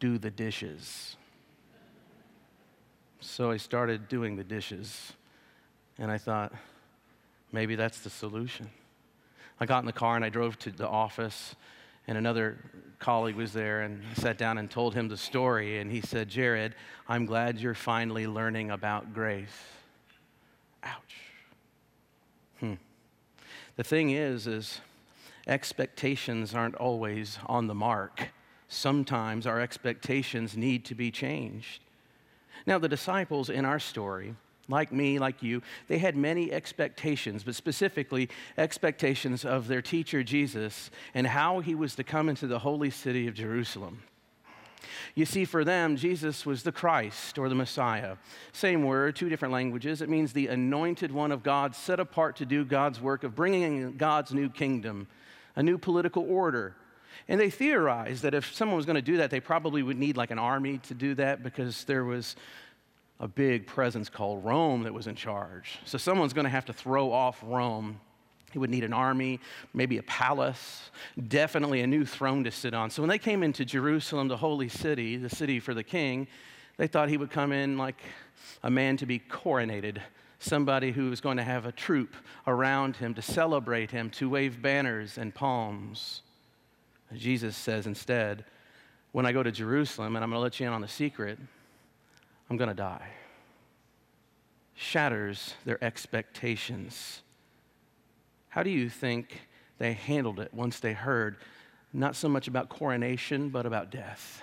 Do 0.00 0.18
the 0.18 0.30
dishes. 0.30 1.16
So 3.20 3.50
I 3.50 3.56
started 3.56 4.08
doing 4.08 4.36
the 4.36 4.44
dishes, 4.44 5.12
and 5.98 6.10
I 6.10 6.18
thought, 6.18 6.52
maybe 7.52 7.76
that's 7.76 8.00
the 8.00 8.10
solution. 8.10 8.68
I 9.60 9.66
got 9.66 9.78
in 9.78 9.86
the 9.86 9.92
car 9.92 10.16
and 10.16 10.24
I 10.24 10.28
drove 10.28 10.58
to 10.60 10.70
the 10.70 10.88
office 10.88 11.54
and 12.08 12.18
another 12.18 12.58
colleague 12.98 13.36
was 13.36 13.52
there 13.52 13.82
and 13.82 14.02
sat 14.16 14.38
down 14.38 14.58
and 14.58 14.70
told 14.70 14.94
him 14.94 15.08
the 15.08 15.16
story 15.16 15.78
and 15.78 15.90
he 15.90 16.00
said 16.00 16.28
jared 16.28 16.74
i'm 17.08 17.26
glad 17.26 17.58
you're 17.58 17.74
finally 17.74 18.26
learning 18.26 18.70
about 18.70 19.12
grace 19.12 19.48
ouch 20.84 21.16
hmm 22.60 22.74
the 23.76 23.84
thing 23.84 24.10
is 24.10 24.46
is 24.46 24.80
expectations 25.46 26.54
aren't 26.54 26.74
always 26.76 27.38
on 27.46 27.66
the 27.66 27.74
mark 27.74 28.28
sometimes 28.68 29.46
our 29.46 29.60
expectations 29.60 30.56
need 30.56 30.84
to 30.84 30.94
be 30.94 31.10
changed 31.10 31.82
now 32.66 32.78
the 32.78 32.88
disciples 32.88 33.50
in 33.50 33.64
our 33.64 33.78
story 33.78 34.34
like 34.68 34.92
me, 34.92 35.18
like 35.18 35.42
you, 35.42 35.62
they 35.88 35.98
had 35.98 36.16
many 36.16 36.52
expectations, 36.52 37.42
but 37.44 37.54
specifically 37.54 38.28
expectations 38.56 39.44
of 39.44 39.68
their 39.68 39.82
teacher 39.82 40.22
Jesus 40.22 40.90
and 41.14 41.26
how 41.26 41.60
he 41.60 41.74
was 41.74 41.94
to 41.96 42.04
come 42.04 42.28
into 42.28 42.46
the 42.46 42.60
holy 42.60 42.90
city 42.90 43.26
of 43.26 43.34
Jerusalem. 43.34 44.02
You 45.14 45.24
see, 45.24 45.44
for 45.44 45.64
them, 45.64 45.96
Jesus 45.96 46.46
was 46.46 46.62
the 46.62 46.72
Christ 46.72 47.38
or 47.38 47.48
the 47.48 47.54
Messiah. 47.54 48.16
Same 48.52 48.84
word, 48.84 49.16
two 49.16 49.28
different 49.28 49.52
languages. 49.52 50.02
It 50.02 50.08
means 50.08 50.32
the 50.32 50.48
anointed 50.48 51.12
one 51.12 51.32
of 51.32 51.42
God, 51.42 51.74
set 51.74 52.00
apart 52.00 52.36
to 52.36 52.46
do 52.46 52.64
God's 52.64 53.00
work 53.00 53.24
of 53.24 53.34
bringing 53.34 53.96
God's 53.96 54.32
new 54.32 54.48
kingdom, 54.48 55.06
a 55.56 55.62
new 55.62 55.78
political 55.78 56.24
order. 56.28 56.76
And 57.28 57.40
they 57.40 57.50
theorized 57.50 58.22
that 58.22 58.34
if 58.34 58.54
someone 58.54 58.76
was 58.76 58.86
going 58.86 58.96
to 58.96 59.02
do 59.02 59.18
that, 59.18 59.30
they 59.30 59.40
probably 59.40 59.82
would 59.82 59.98
need 59.98 60.16
like 60.16 60.30
an 60.30 60.38
army 60.38 60.78
to 60.84 60.94
do 60.94 61.14
that 61.16 61.42
because 61.42 61.84
there 61.84 62.04
was 62.04 62.36
a 63.20 63.28
big 63.28 63.66
presence 63.66 64.08
called 64.08 64.44
Rome 64.44 64.82
that 64.82 64.92
was 64.92 65.06
in 65.06 65.14
charge. 65.14 65.78
So 65.84 65.96
someone's 65.96 66.32
going 66.32 66.44
to 66.44 66.50
have 66.50 66.64
to 66.66 66.72
throw 66.72 67.12
off 67.12 67.40
Rome. 67.42 68.00
He 68.52 68.58
would 68.58 68.70
need 68.70 68.84
an 68.84 68.92
army, 68.92 69.40
maybe 69.74 69.98
a 69.98 70.02
palace, 70.02 70.90
definitely 71.28 71.80
a 71.80 71.86
new 71.86 72.04
throne 72.04 72.44
to 72.44 72.50
sit 72.50 72.74
on. 72.74 72.90
So 72.90 73.02
when 73.02 73.08
they 73.08 73.18
came 73.18 73.42
into 73.42 73.64
Jerusalem, 73.64 74.28
the 74.28 74.36
holy 74.36 74.68
city, 74.68 75.16
the 75.16 75.30
city 75.30 75.58
for 75.58 75.74
the 75.74 75.82
king, 75.82 76.28
they 76.76 76.86
thought 76.86 77.08
he 77.08 77.16
would 77.16 77.30
come 77.30 77.52
in 77.52 77.78
like 77.78 78.00
a 78.62 78.70
man 78.70 78.96
to 78.98 79.06
be 79.06 79.18
coronated, 79.18 79.98
somebody 80.38 80.92
who 80.92 81.10
was 81.10 81.20
going 81.20 81.36
to 81.36 81.42
have 81.42 81.66
a 81.66 81.72
troop 81.72 82.14
around 82.46 82.96
him 82.96 83.14
to 83.14 83.22
celebrate 83.22 83.90
him, 83.90 84.10
to 84.10 84.28
wave 84.28 84.60
banners 84.60 85.18
and 85.18 85.34
palms. 85.34 86.22
Jesus 87.14 87.56
says 87.56 87.86
instead, 87.86 88.44
when 89.12 89.26
I 89.26 89.32
go 89.32 89.42
to 89.42 89.52
Jerusalem, 89.52 90.16
and 90.16 90.24
I'm 90.24 90.30
going 90.30 90.38
to 90.38 90.42
let 90.42 90.58
you 90.58 90.66
in 90.66 90.72
on 90.72 90.80
the 90.80 90.88
secret, 90.88 91.38
I'm 92.48 92.56
going 92.56 92.68
to 92.68 92.74
die. 92.74 93.08
Shatters 94.74 95.54
their 95.64 95.82
expectations. 95.84 97.22
How 98.52 98.62
do 98.62 98.68
you 98.68 98.90
think 98.90 99.40
they 99.78 99.94
handled 99.94 100.38
it 100.38 100.52
once 100.52 100.78
they 100.78 100.92
heard 100.92 101.38
not 101.90 102.14
so 102.14 102.28
much 102.28 102.48
about 102.48 102.68
coronation, 102.68 103.48
but 103.48 103.64
about 103.64 103.90
death? 103.90 104.42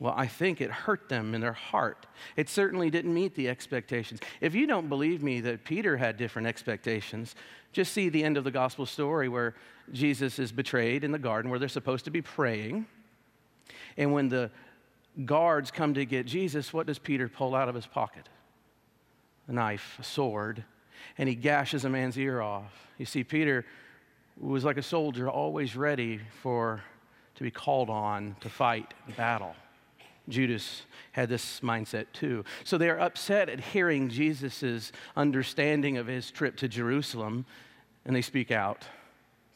Well, 0.00 0.12
I 0.16 0.26
think 0.26 0.60
it 0.60 0.68
hurt 0.68 1.08
them 1.08 1.36
in 1.36 1.40
their 1.40 1.52
heart. 1.52 2.04
It 2.34 2.48
certainly 2.48 2.90
didn't 2.90 3.14
meet 3.14 3.36
the 3.36 3.48
expectations. 3.48 4.18
If 4.40 4.56
you 4.56 4.66
don't 4.66 4.88
believe 4.88 5.22
me 5.22 5.40
that 5.42 5.62
Peter 5.62 5.96
had 5.96 6.16
different 6.16 6.48
expectations, 6.48 7.36
just 7.72 7.92
see 7.92 8.08
the 8.08 8.24
end 8.24 8.36
of 8.36 8.42
the 8.42 8.50
gospel 8.50 8.86
story 8.86 9.28
where 9.28 9.54
Jesus 9.92 10.40
is 10.40 10.50
betrayed 10.50 11.04
in 11.04 11.12
the 11.12 11.20
garden 11.20 11.48
where 11.48 11.60
they're 11.60 11.68
supposed 11.68 12.06
to 12.06 12.10
be 12.10 12.22
praying. 12.22 12.86
And 13.96 14.12
when 14.12 14.28
the 14.28 14.50
guards 15.24 15.70
come 15.70 15.94
to 15.94 16.04
get 16.04 16.26
Jesus, 16.26 16.72
what 16.72 16.88
does 16.88 16.98
Peter 16.98 17.28
pull 17.28 17.54
out 17.54 17.68
of 17.68 17.76
his 17.76 17.86
pocket? 17.86 18.28
A 19.46 19.52
knife, 19.52 19.96
a 20.00 20.02
sword, 20.02 20.64
and 21.18 21.28
he 21.28 21.34
gashes 21.34 21.84
a 21.84 21.88
man's 21.88 22.18
ear 22.18 22.40
off. 22.40 22.88
You 22.98 23.06
see, 23.06 23.24
Peter 23.24 23.64
was 24.38 24.64
like 24.64 24.76
a 24.76 24.82
soldier, 24.82 25.28
always 25.28 25.76
ready 25.76 26.20
for 26.42 26.82
to 27.34 27.42
be 27.42 27.50
called 27.50 27.90
on 27.90 28.36
to 28.40 28.48
fight 28.48 28.94
battle. 29.16 29.54
Judas 30.28 30.82
had 31.12 31.28
this 31.28 31.60
mindset 31.60 32.06
too. 32.12 32.44
So 32.64 32.78
they 32.78 32.88
are 32.88 33.00
upset 33.00 33.48
at 33.48 33.60
hearing 33.60 34.08
Jesus' 34.08 34.92
understanding 35.16 35.96
of 35.96 36.06
his 36.06 36.30
trip 36.30 36.56
to 36.58 36.68
Jerusalem, 36.68 37.44
and 38.04 38.14
they 38.14 38.22
speak 38.22 38.50
out. 38.50 38.84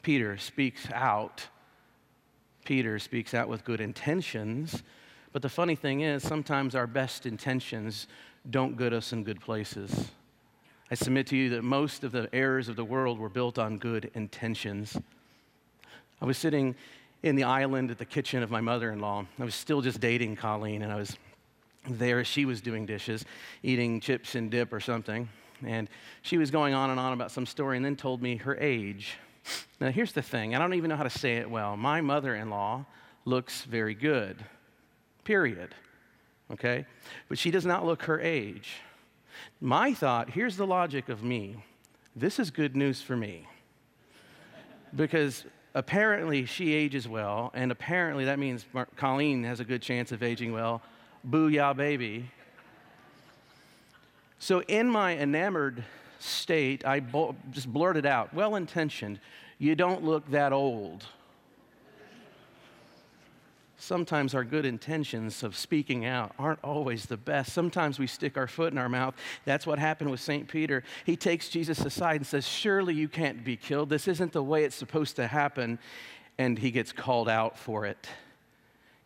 Peter 0.03 0.37
speaks 0.37 0.89
out. 0.93 1.47
Peter 2.65 2.99
speaks 2.99 3.33
out 3.35 3.49
with 3.49 3.65
good 3.65 3.81
intentions. 3.81 4.83
But 5.33 5.43
the 5.43 5.49
funny 5.49 5.77
thing 5.77 6.01
is, 6.01 6.23
sometimes 6.23 6.75
our 6.75 6.87
best 6.87 7.27
intentions 7.27 8.09
don't 8.49 8.77
get 8.77 8.93
us 8.93 9.13
in 9.13 9.23
good 9.23 9.41
places. 9.41 10.11
I 10.91 10.95
submit 10.95 11.27
to 11.29 11.37
you 11.37 11.51
that 11.51 11.63
most 11.63 12.05
of 12.05 12.13
the 12.13 12.29
errors 12.33 12.69
of 12.69 12.77
the 12.77 12.85
world 12.85 13.19
were 13.19 13.29
built 13.29 13.59
on 13.59 13.79
good 13.79 14.11
intentions. 14.15 14.97
I 16.21 16.25
was 16.25 16.39
sitting 16.39 16.77
in 17.23 17.35
the 17.35 17.43
island 17.43 17.91
at 17.91 17.99
the 17.99 18.05
kitchen 18.05 18.43
of 18.43 18.51
my 18.51 18.61
mother 18.61 18.93
in 18.93 19.01
law. 19.01 19.27
I 19.39 19.45
was 19.45 19.55
still 19.55 19.81
just 19.81 20.01
dating 20.01 20.37
Colleen, 20.37 20.83
and 20.83 20.93
I 20.93 20.97
was 20.97 21.17
there. 21.89 22.25
She 22.25 22.45
was 22.45 22.61
doing 22.61 22.87
dishes, 22.87 23.25
eating 23.65 24.01
chips 24.01 24.37
and 24.37 24.49
dip 24.49 24.73
or 24.73 24.81
something. 24.81 25.29
And 25.65 25.89
she 26.23 26.39
was 26.39 26.51
going 26.51 26.75
on 26.75 26.91
and 26.91 27.01
on 27.01 27.13
about 27.13 27.33
some 27.33 27.47
story 27.47 27.77
and 27.77 27.85
then 27.85 27.97
told 27.97 28.23
me 28.23 28.37
her 28.37 28.57
age. 28.57 29.17
Now, 29.81 29.91
here's 29.91 30.13
the 30.13 30.23
thing 30.23 30.55
I 30.55 30.59
don't 30.59 30.75
even 30.75 30.89
know 30.89 30.97
how 30.97 31.03
to 31.03 31.11
say 31.11 31.37
it 31.37 31.51
well. 31.51 31.77
My 31.77 32.01
mother 32.01 32.35
in 32.35 32.49
law 32.51 32.85
looks 33.25 33.63
very 33.63 33.95
good, 33.95 34.45
period. 35.25 35.75
Okay? 36.53 36.87
But 37.29 37.39
she 37.39 37.51
does 37.51 37.67
not 37.67 37.85
look 37.85 38.05
her 38.05 38.21
age. 38.21 38.77
My 39.61 39.95
thought 39.95 40.31
here's 40.31 40.57
the 40.57 40.67
logic 40.67 41.09
of 41.09 41.23
me 41.23 41.57
this 42.17 42.39
is 42.39 42.51
good 42.51 42.75
news 42.75 43.03
for 43.03 43.15
me. 43.15 43.47
Because 44.95 45.45
apparently 45.75 46.47
she 46.47 46.73
ages 46.73 47.07
well, 47.07 47.51
and 47.53 47.71
apparently 47.71 48.25
that 48.25 48.39
means 48.39 48.65
Mar- 48.73 48.89
Colleen 48.97 49.45
has 49.45 49.61
a 49.61 49.65
good 49.65 49.83
chance 49.83 50.13
of 50.13 50.23
aging 50.23 50.55
well. 50.55 50.81
Booyah, 51.29 51.77
baby. 51.77 52.31
So, 54.39 54.63
in 54.63 54.89
my 54.89 55.17
enamored 55.17 55.85
state, 56.19 56.87
I 56.87 57.01
bo- 57.01 57.37
just 57.51 57.71
blurted 57.71 58.07
out, 58.07 58.33
well 58.33 58.57
intentioned, 58.57 59.21
you 59.59 59.75
don't 59.75 60.03
look 60.03 60.31
that 60.31 60.55
old. 60.55 61.07
Sometimes 63.79 64.35
our 64.35 64.45
good 64.45 64.65
intentions 64.65 65.43
of 65.43 65.57
speaking 65.57 66.07
out 66.07 66.33
aren't 66.39 66.63
always 66.65 67.07
the 67.07 67.17
best. 67.17 67.53
Sometimes 67.53 67.99
we 67.99 68.07
stick 68.07 68.39
our 68.39 68.47
foot 68.47 68.73
in 68.73 68.79
our 68.79 68.89
mouth. 68.89 69.15
That's 69.45 69.67
what 69.67 69.79
happened 69.79 70.11
with 70.11 70.21
St. 70.21 70.49
Peter. 70.49 70.83
He 71.05 71.15
takes 71.15 71.51
Jesus 71.51 71.81
aside 71.85 72.17
and 72.17 72.27
says, 72.27 72.47
Surely 72.47 72.95
you 72.95 73.07
can't 73.07 73.45
be 73.45 73.57
killed. 73.57 73.91
This 73.91 74.09
isn't 74.09 74.33
the 74.33 74.43
way 74.43 74.65
it's 74.65 74.77
supposed 74.77 75.17
to 75.17 75.27
happen. 75.27 75.79
And 76.39 76.59
he 76.59 76.71
gets 76.71 76.91
called 76.91 77.29
out 77.29 77.59
for 77.59 77.85
it. 77.85 78.09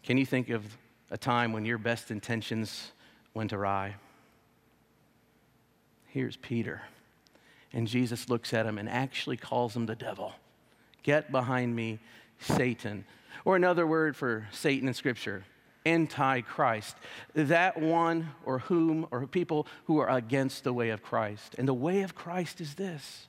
Can 0.04 0.16
you 0.16 0.26
think 0.26 0.50
of 0.50 0.64
a 1.10 1.18
time 1.18 1.52
when 1.52 1.64
your 1.64 1.78
best 1.78 2.12
intentions 2.12 2.92
went 3.34 3.52
awry? 3.52 3.96
Here's 6.06 6.36
Peter. 6.36 6.82
And 7.72 7.86
Jesus 7.86 8.28
looks 8.28 8.54
at 8.54 8.66
him 8.66 8.78
and 8.78 8.88
actually 8.88 9.36
calls 9.36 9.74
him 9.74 9.86
the 9.86 9.94
devil. 9.96 10.32
Get 11.02 11.32
behind 11.32 11.74
me, 11.74 11.98
Satan. 12.40 13.04
Or 13.44 13.56
another 13.56 13.86
word 13.86 14.16
for 14.16 14.48
Satan 14.52 14.88
in 14.88 14.94
Scripture, 14.94 15.44
antichrist. 15.86 16.96
That 17.34 17.80
one 17.80 18.30
or 18.44 18.60
whom 18.60 19.06
or 19.10 19.26
people 19.26 19.66
who 19.84 19.98
are 19.98 20.08
against 20.08 20.64
the 20.64 20.72
way 20.72 20.90
of 20.90 21.02
Christ. 21.02 21.54
And 21.58 21.66
the 21.66 21.74
way 21.74 22.02
of 22.02 22.14
Christ 22.14 22.60
is 22.60 22.74
this 22.74 23.26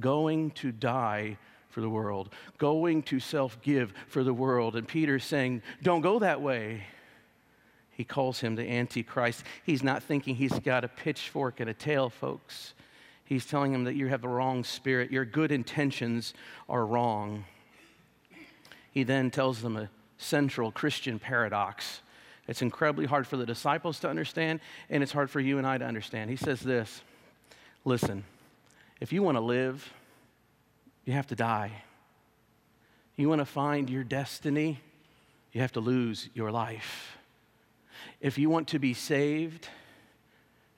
going 0.00 0.50
to 0.52 0.72
die 0.72 1.36
for 1.68 1.80
the 1.80 1.88
world, 1.88 2.28
going 2.58 3.02
to 3.04 3.18
self 3.18 3.60
give 3.62 3.92
for 4.06 4.22
the 4.22 4.34
world. 4.34 4.76
And 4.76 4.86
Peter's 4.86 5.24
saying, 5.24 5.62
Don't 5.82 6.02
go 6.02 6.18
that 6.18 6.40
way. 6.40 6.84
He 7.90 8.04
calls 8.04 8.40
him 8.40 8.54
the 8.56 8.68
Antichrist. 8.68 9.44
He's 9.64 9.82
not 9.82 10.02
thinking 10.02 10.34
he's 10.34 10.58
got 10.60 10.84
a 10.84 10.88
pitchfork 10.88 11.60
and 11.60 11.68
a 11.68 11.74
tail, 11.74 12.08
folks. 12.08 12.74
He's 13.24 13.46
telling 13.46 13.72
him 13.72 13.84
that 13.84 13.94
you 13.94 14.08
have 14.08 14.22
the 14.22 14.28
wrong 14.28 14.64
spirit. 14.64 15.10
Your 15.10 15.24
good 15.24 15.52
intentions 15.52 16.34
are 16.68 16.84
wrong. 16.84 17.44
He 18.92 19.02
then 19.02 19.30
tells 19.30 19.62
them 19.62 19.76
a 19.76 19.88
central 20.18 20.70
Christian 20.70 21.18
paradox. 21.18 22.00
It's 22.46 22.62
incredibly 22.62 23.06
hard 23.06 23.26
for 23.26 23.36
the 23.36 23.46
disciples 23.46 23.98
to 24.00 24.08
understand, 24.08 24.60
and 24.90 25.02
it's 25.02 25.12
hard 25.12 25.30
for 25.30 25.40
you 25.40 25.58
and 25.58 25.66
I 25.66 25.78
to 25.78 25.84
understand. 25.84 26.30
He 26.30 26.36
says 26.36 26.60
this 26.60 27.02
Listen, 27.84 28.24
if 29.00 29.12
you 29.12 29.22
want 29.22 29.36
to 29.36 29.40
live, 29.40 29.92
you 31.04 31.14
have 31.14 31.26
to 31.28 31.34
die. 31.34 31.72
You 33.16 33.28
want 33.28 33.40
to 33.40 33.46
find 33.46 33.90
your 33.90 34.04
destiny, 34.04 34.80
you 35.52 35.60
have 35.60 35.72
to 35.72 35.80
lose 35.80 36.28
your 36.34 36.50
life. 36.50 37.16
If 38.20 38.38
you 38.38 38.48
want 38.48 38.68
to 38.68 38.78
be 38.78 38.94
saved, 38.94 39.68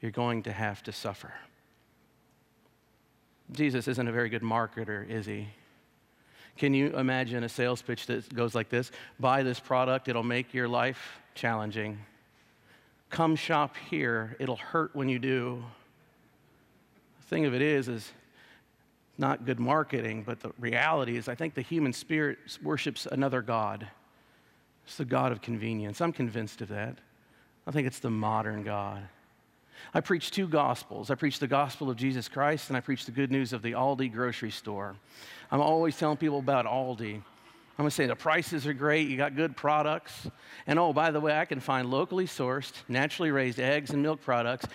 you're 0.01 0.11
going 0.11 0.43
to 0.45 0.53
have 0.53 0.83
to 0.85 0.93
suffer. 0.93 1.33
Jesus 3.53 3.87
isn't 3.89 4.09
a 4.09 4.13
very 4.13 4.29
good 4.29 4.43
marketer, 4.43 5.09
is 5.09 5.27
he? 5.27 5.49
Can 6.57 6.73
you 6.73 6.97
imagine 6.97 7.43
a 7.43 7.49
sales 7.49 7.83
pitch 7.83 8.07
that 8.07 8.33
goes 8.35 8.55
like 8.55 8.69
this? 8.69 8.91
Buy 9.19 9.43
this 9.43 9.59
product, 9.59 10.09
it'll 10.09 10.23
make 10.23 10.55
your 10.55 10.69
life 10.69 11.21
challenging. 11.35 11.99
Come 13.11 13.37
shop 13.37 13.77
here, 13.91 14.37
it'll 14.39 14.57
hurt 14.57 14.95
when 14.95 15.09
you 15.09 15.19
do. 15.19 15.65
The 17.21 17.27
thing 17.27 17.45
of 17.45 17.55
it 17.55 17.63
is, 17.63 17.89
is 17.89 18.13
not 19.19 19.45
good 19.45 19.61
marketing, 19.61 20.23
but 20.25 20.41
the 20.41 20.53
reality 20.59 21.17
is, 21.17 21.29
I 21.29 21.35
think 21.35 21.55
the 21.55 21.63
human 21.63 21.93
spirit 21.93 22.39
worships 22.63 23.07
another 23.11 23.43
God. 23.43 23.87
It's 24.85 24.97
the 24.97 25.05
God 25.05 25.33
of 25.33 25.41
convenience. 25.41 26.01
I'm 26.01 26.13
convinced 26.13 26.61
of 26.61 26.69
that. 26.69 26.99
I 27.67 27.71
think 27.71 27.87
it's 27.87 28.01
the 28.01 28.11
modern 28.11 28.63
God. 28.63 29.09
I 29.93 30.01
preach 30.01 30.31
two 30.31 30.49
gospels. 30.49 31.11
I 31.11 31.15
preach 31.15 31.39
the 31.39 31.47
gospel 31.47 31.91
of 31.91 31.97
Jesus 31.97 32.29
Christ, 32.29 32.71
and 32.71 32.77
I 32.77 32.81
preach 32.81 33.05
the 33.07 33.13
good 33.13 33.31
news 33.31 33.53
of 33.53 33.63
the 33.63 33.73
Aldi 33.73 34.13
grocery 34.13 34.51
store. 34.51 34.97
I'm 35.51 35.61
always 35.61 35.97
telling 35.97 36.17
people 36.17 36.39
about 36.39 36.67
Aldi. 36.67 37.23
I'm 37.77 37.85
to 37.85 37.91
say 37.91 38.07
the 38.07 38.15
prices 38.15 38.67
are 38.67 38.73
great, 38.73 39.09
you 39.09 39.17
got 39.17 39.35
good 39.35 39.57
products. 39.57 40.29
And 40.67 40.79
oh, 40.79 40.93
by 40.93 41.11
the 41.11 41.21
way, 41.21 41.37
I 41.37 41.45
can 41.45 41.59
find 41.59 41.91
locally 41.91 42.27
sourced, 42.27 42.73
naturally 42.89 43.33
raised 43.33 43.59
eggs 43.59 43.91
and 43.91 44.01
milk 44.01 44.23
products 44.23 44.67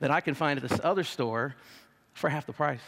that 0.00 0.10
I 0.10 0.20
can 0.20 0.34
find 0.34 0.62
at 0.62 0.68
this 0.68 0.78
other 0.84 1.04
store 1.04 1.54
for 2.12 2.28
half 2.28 2.44
the 2.44 2.52
price. 2.52 2.82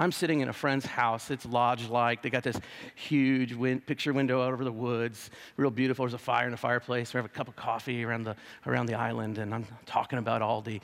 I'm 0.00 0.12
sitting 0.12 0.40
in 0.40 0.48
a 0.48 0.52
friend's 0.54 0.86
house. 0.86 1.30
It's 1.30 1.44
lodge 1.44 1.90
like. 1.90 2.22
They 2.22 2.30
got 2.30 2.42
this 2.42 2.58
huge 2.94 3.54
picture 3.84 4.14
window 4.14 4.42
out 4.42 4.54
over 4.54 4.64
the 4.64 4.72
woods, 4.72 5.30
real 5.58 5.70
beautiful. 5.70 6.06
There's 6.06 6.14
a 6.14 6.18
fire 6.18 6.46
in 6.46 6.52
the 6.52 6.56
fireplace. 6.56 7.12
We 7.12 7.18
have 7.18 7.26
a 7.26 7.28
cup 7.28 7.48
of 7.48 7.56
coffee 7.56 8.02
around 8.02 8.24
the, 8.24 8.34
around 8.66 8.86
the 8.86 8.94
island, 8.94 9.36
and 9.36 9.54
I'm 9.54 9.66
talking 9.84 10.18
about 10.18 10.40
Aldi. 10.40 10.80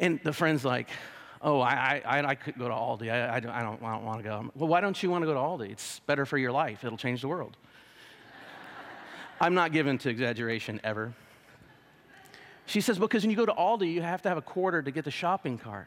And 0.00 0.18
the 0.24 0.32
friend's 0.32 0.64
like, 0.64 0.88
Oh, 1.42 1.60
I, 1.60 2.02
I, 2.04 2.22
I 2.26 2.34
could 2.34 2.58
go 2.58 2.66
to 2.66 2.74
Aldi. 2.74 3.10
I, 3.10 3.36
I 3.36 3.40
don't, 3.40 3.52
I 3.52 3.62
don't, 3.62 3.80
don't 3.80 4.04
want 4.04 4.18
to 4.18 4.24
go. 4.24 4.50
Well, 4.56 4.68
why 4.68 4.80
don't 4.80 5.00
you 5.00 5.10
want 5.10 5.22
to 5.22 5.26
go 5.26 5.32
to 5.32 5.38
Aldi? 5.38 5.70
It's 5.70 6.00
better 6.00 6.26
for 6.26 6.36
your 6.36 6.50
life, 6.50 6.84
it'll 6.84 6.98
change 6.98 7.20
the 7.20 7.28
world. 7.28 7.56
I'm 9.40 9.54
not 9.54 9.70
given 9.70 9.96
to 9.98 10.10
exaggeration 10.10 10.80
ever. 10.82 11.14
She 12.66 12.80
says, 12.80 12.98
Because 12.98 13.22
when 13.22 13.30
you 13.30 13.36
go 13.36 13.46
to 13.46 13.52
Aldi, 13.52 13.92
you 13.92 14.02
have 14.02 14.22
to 14.22 14.28
have 14.28 14.38
a 14.38 14.42
quarter 14.42 14.82
to 14.82 14.90
get 14.90 15.04
the 15.04 15.12
shopping 15.12 15.56
cart. 15.56 15.86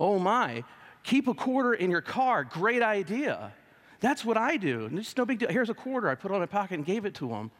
Oh 0.00 0.18
my, 0.18 0.64
keep 1.02 1.28
a 1.28 1.34
quarter 1.34 1.74
in 1.74 1.90
your 1.90 2.00
car. 2.00 2.44
Great 2.44 2.82
idea. 2.82 3.52
That's 4.00 4.24
what 4.24 4.36
I 4.36 4.56
do. 4.56 4.90
It's 4.94 5.16
no 5.16 5.26
big 5.26 5.38
deal. 5.38 5.50
Here's 5.50 5.70
a 5.70 5.74
quarter. 5.74 6.08
I 6.08 6.14
put 6.14 6.30
it 6.30 6.34
in 6.34 6.40
my 6.40 6.46
pocket 6.46 6.74
and 6.74 6.86
gave 6.86 7.04
it 7.04 7.14
to 7.16 7.28
him. 7.28 7.50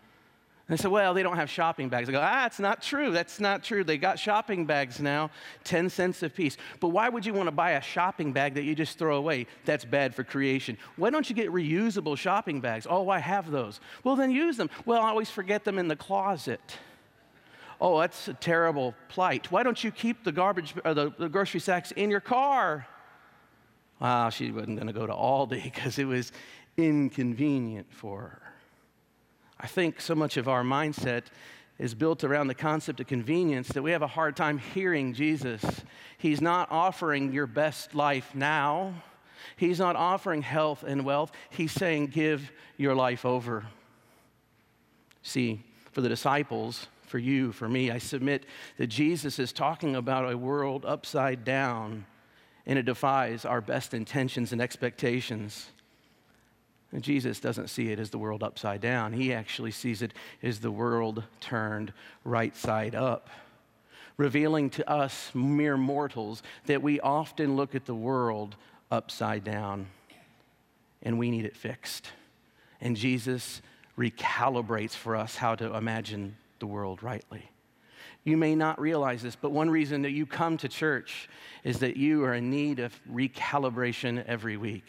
And 0.71 0.79
they 0.79 0.83
said, 0.83 0.93
well, 0.93 1.15
they 1.15 1.25
don't 1.25 1.37
have 1.37 1.51
shopping 1.51 1.89
bags. 1.89 2.09
I 2.09 2.13
go, 2.13 2.21
ah, 2.23 2.47
it's 2.47 2.61
not 2.61 2.81
true. 2.81 3.11
That's 3.11 3.41
not 3.41 3.65
true. 3.65 3.83
They 3.83 3.99
got 3.99 4.21
shopping 4.21 4.67
bags 4.67 5.01
now, 5.01 5.31
10 5.65 5.91
cents 5.91 6.23
a 6.23 6.31
piece. 6.31 6.57
But 6.79 6.89
why 6.89 7.09
would 7.09 7.27
you 7.27 7.35
want 7.35 7.49
to 7.49 7.53
buy 7.53 7.73
a 7.73 7.83
shopping 7.83 8.33
bag 8.33 8.55
that 8.55 8.63
you 8.63 8.77
just 8.77 8.97
throw 8.97 9.17
away? 9.17 9.49
That's 9.65 9.85
bad 9.85 10.15
for 10.15 10.23
creation. 10.23 10.79
Why 10.95 11.11
don't 11.11 11.29
you 11.29 11.35
get 11.35 11.51
reusable 11.51 12.17
shopping 12.17 12.61
bags? 12.61 12.87
Oh, 12.89 13.09
I 13.09 13.19
have 13.19 13.51
those. 13.51 13.81
Well, 14.05 14.15
then 14.15 14.31
use 14.31 14.57
them. 14.57 14.71
Well, 14.87 15.03
I 15.03 15.09
always 15.09 15.29
forget 15.29 15.65
them 15.65 15.77
in 15.77 15.89
the 15.89 15.97
closet. 15.97 16.61
Oh, 17.81 17.99
that's 17.99 18.29
a 18.29 18.35
terrible 18.35 18.95
plight. 19.09 19.51
Why 19.51 19.65
don't 19.65 19.83
you 19.83 19.91
keep 19.91 20.23
the 20.23 20.31
garbage 20.31 20.75
or 20.85 20.95
the, 20.95 21.13
the 21.19 21.29
grocery 21.29 21.59
sacks 21.59 21.91
in 21.91 22.13
your 22.13 22.21
car? 22.21 22.87
Wow, 24.01 24.31
she 24.31 24.51
wasn't 24.51 24.77
going 24.77 24.87
to 24.87 24.93
go 24.93 25.07
to 25.07 25.13
Aldi 25.13 25.63
because 25.65 25.99
it 25.99 26.07
was 26.07 26.33
inconvenient 26.77 27.93
for 27.93 28.21
her. 28.21 28.43
I 29.59 29.67
think 29.67 30.01
so 30.01 30.15
much 30.15 30.37
of 30.39 30.49
our 30.49 30.63
mindset 30.63 31.25
is 31.79 31.95
built 31.95 32.25
around 32.25 32.49
the 32.49 32.55
concept 32.55 33.01
of 33.01 33.07
convenience 33.07 33.69
that 33.69 33.83
we 33.83 33.91
have 33.91 34.03
a 34.03 34.07
hard 34.07 34.37
time 34.37 34.59
hearing 34.59 35.13
Jesus. 35.13 35.63
He's 36.19 36.41
not 36.41 36.71
offering 36.71 37.33
your 37.33 37.47
best 37.47 37.95
life 37.95 38.35
now. 38.35 38.95
He's 39.57 39.79
not 39.79 39.97
offering 39.97 40.43
health 40.43 40.83
and 40.83 41.05
wealth. 41.05 41.33
He's 41.51 41.73
saying, 41.73 42.09
give 42.09 42.51
your 42.77 42.95
life 42.95 43.25
over. 43.25 43.67
See, 45.23 45.63
for 45.93 46.01
the 46.01 46.09
disciples, 46.09 46.87
for 47.03 47.19
you, 47.19 47.53
for 47.53 47.69
me, 47.69 47.91
I 47.91 47.99
submit 47.99 48.47
that 48.77 48.87
Jesus 48.87 49.39
is 49.39 49.53
talking 49.53 49.97
about 49.97 50.31
a 50.31 50.37
world 50.37 50.85
upside 50.85 51.45
down 51.45 52.07
and 52.67 52.79
it 52.79 52.85
defies 52.85 53.45
our 53.45 53.61
best 53.61 53.95
intentions 53.95 54.53
and 54.53 54.61
expectations. 54.61 55.71
And 56.93 57.03
Jesus 57.03 57.41
doesn't 57.41 57.71
see 57.71 57.91
it 57.91 57.99
as 57.99 58.11
the 58.11 58.19
world 58.19 58.43
upside 58.43 58.81
down. 58.81 59.13
He 59.13 59.33
actually 59.33 59.71
sees 59.71 60.03
it 60.03 60.13
as 60.43 60.61
the 60.61 60.71
world 60.71 61.23
turned 61.41 61.93
right 62.25 62.57
side 62.57 62.95
up, 62.95 63.29
revealing 64.17 64.71
to 64.71 64.91
us, 64.91 65.31
mere 65.35 65.77
mortals, 65.77 66.43
that 66.67 66.83
we 66.83 67.01
often 67.01 67.57
look 67.57 67.75
at 67.75 67.87
the 67.87 67.95
world 67.95 68.57
upside 68.91 69.45
down 69.45 69.87
and 71.03 71.19
we 71.19 71.31
need 71.31 71.45
it 71.45 71.57
fixed. 71.57 72.11
And 72.81 72.97
Jesus 72.97 73.63
recalibrates 73.97 74.95
for 74.95 75.15
us 75.17 75.37
how 75.37 75.55
to 75.55 75.75
imagine 75.75 76.37
the 76.59 76.67
world 76.67 77.03
rightly. 77.03 77.51
You 78.25 78.37
may 78.37 78.55
not 78.55 78.81
realize 78.81 79.23
this, 79.23 79.37
but 79.37 79.51
one 79.53 79.71
reason 79.71 80.03
that 80.03 80.11
you 80.11 80.27
come 80.27 80.57
to 80.59 80.69
church 80.69 81.29
is 81.65 81.79
that 81.81 81.97
you 81.97 82.25
are 82.25 82.35
in 82.35 82.51
need 82.51 82.79
of 82.79 82.99
recalibration 83.11 84.25
every 84.27 84.57
week. 84.57 84.85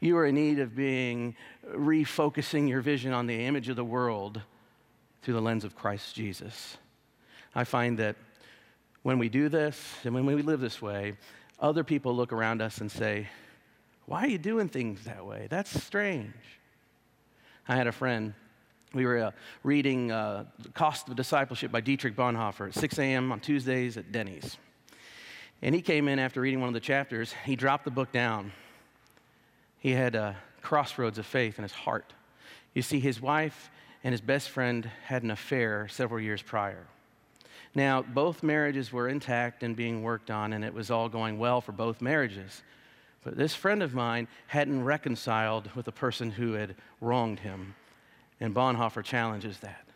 You 0.00 0.16
are 0.18 0.26
in 0.26 0.34
need 0.34 0.58
of 0.58 0.74
being 0.74 1.36
refocusing 1.68 2.68
your 2.68 2.80
vision 2.80 3.12
on 3.12 3.26
the 3.26 3.44
image 3.44 3.68
of 3.68 3.76
the 3.76 3.84
world 3.84 4.40
through 5.22 5.34
the 5.34 5.42
lens 5.42 5.64
of 5.64 5.76
Christ 5.76 6.14
Jesus. 6.14 6.76
I 7.54 7.64
find 7.64 7.98
that 7.98 8.16
when 9.02 9.18
we 9.18 9.28
do 9.28 9.48
this 9.48 9.94
and 10.04 10.14
when 10.14 10.26
we 10.26 10.42
live 10.42 10.60
this 10.60 10.82
way, 10.82 11.16
other 11.58 11.84
people 11.84 12.14
look 12.14 12.32
around 12.32 12.60
us 12.60 12.78
and 12.78 12.90
say, 12.90 13.28
Why 14.06 14.24
are 14.24 14.28
you 14.28 14.38
doing 14.38 14.68
things 14.68 15.04
that 15.04 15.24
way? 15.24 15.46
That's 15.48 15.82
strange. 15.82 16.34
I 17.68 17.76
had 17.76 17.86
a 17.86 17.92
friend 17.92 18.34
we 18.94 19.04
were 19.04 19.18
uh, 19.18 19.30
reading 19.62 20.10
uh, 20.10 20.44
The 20.58 20.68
Cost 20.70 21.08
of 21.08 21.16
Discipleship 21.16 21.70
by 21.72 21.80
Dietrich 21.80 22.16
Bonhoeffer 22.16 22.68
at 22.68 22.74
6 22.74 22.98
a.m. 22.98 23.32
on 23.32 23.40
Tuesdays 23.40 23.96
at 23.96 24.12
Denny's. 24.12 24.56
And 25.62 25.74
he 25.74 25.82
came 25.82 26.08
in 26.08 26.18
after 26.18 26.40
reading 26.40 26.60
one 26.60 26.68
of 26.68 26.74
the 26.74 26.80
chapters. 26.80 27.34
He 27.44 27.56
dropped 27.56 27.84
the 27.84 27.90
book 27.90 28.12
down. 28.12 28.52
He 29.78 29.92
had 29.92 30.14
a 30.14 30.36
crossroads 30.62 31.18
of 31.18 31.26
faith 31.26 31.58
in 31.58 31.62
his 31.62 31.72
heart. 31.72 32.12
You 32.74 32.82
see, 32.82 33.00
his 33.00 33.20
wife 33.20 33.70
and 34.04 34.12
his 34.12 34.20
best 34.20 34.50
friend 34.50 34.90
had 35.04 35.22
an 35.22 35.30
affair 35.30 35.88
several 35.88 36.20
years 36.20 36.42
prior. 36.42 36.86
Now, 37.74 38.02
both 38.02 38.42
marriages 38.42 38.92
were 38.92 39.08
intact 39.08 39.62
and 39.62 39.76
being 39.76 40.02
worked 40.02 40.30
on, 40.30 40.52
and 40.52 40.64
it 40.64 40.72
was 40.72 40.90
all 40.90 41.08
going 41.08 41.38
well 41.38 41.60
for 41.60 41.72
both 41.72 42.00
marriages. 42.00 42.62
But 43.22 43.36
this 43.36 43.54
friend 43.54 43.82
of 43.82 43.94
mine 43.94 44.28
hadn't 44.46 44.84
reconciled 44.84 45.70
with 45.74 45.84
the 45.84 45.92
person 45.92 46.30
who 46.30 46.52
had 46.52 46.76
wronged 47.00 47.40
him. 47.40 47.74
And 48.40 48.54
Bonhoeffer 48.54 49.02
challenges 49.02 49.58
that. 49.60 49.86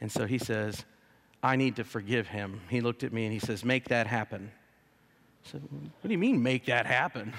And 0.00 0.10
so 0.10 0.26
he 0.26 0.38
says, 0.38 0.84
I 1.42 1.56
need 1.56 1.76
to 1.76 1.84
forgive 1.84 2.26
him. 2.26 2.60
He 2.68 2.80
looked 2.80 3.04
at 3.04 3.12
me 3.12 3.24
and 3.24 3.32
he 3.32 3.38
says, 3.38 3.64
Make 3.64 3.88
that 3.88 4.06
happen. 4.06 4.50
I 5.44 5.50
said, 5.50 5.62
What 5.70 6.02
do 6.02 6.10
you 6.10 6.18
mean, 6.18 6.42
make 6.42 6.66
that 6.66 6.86
happen? 6.86 7.32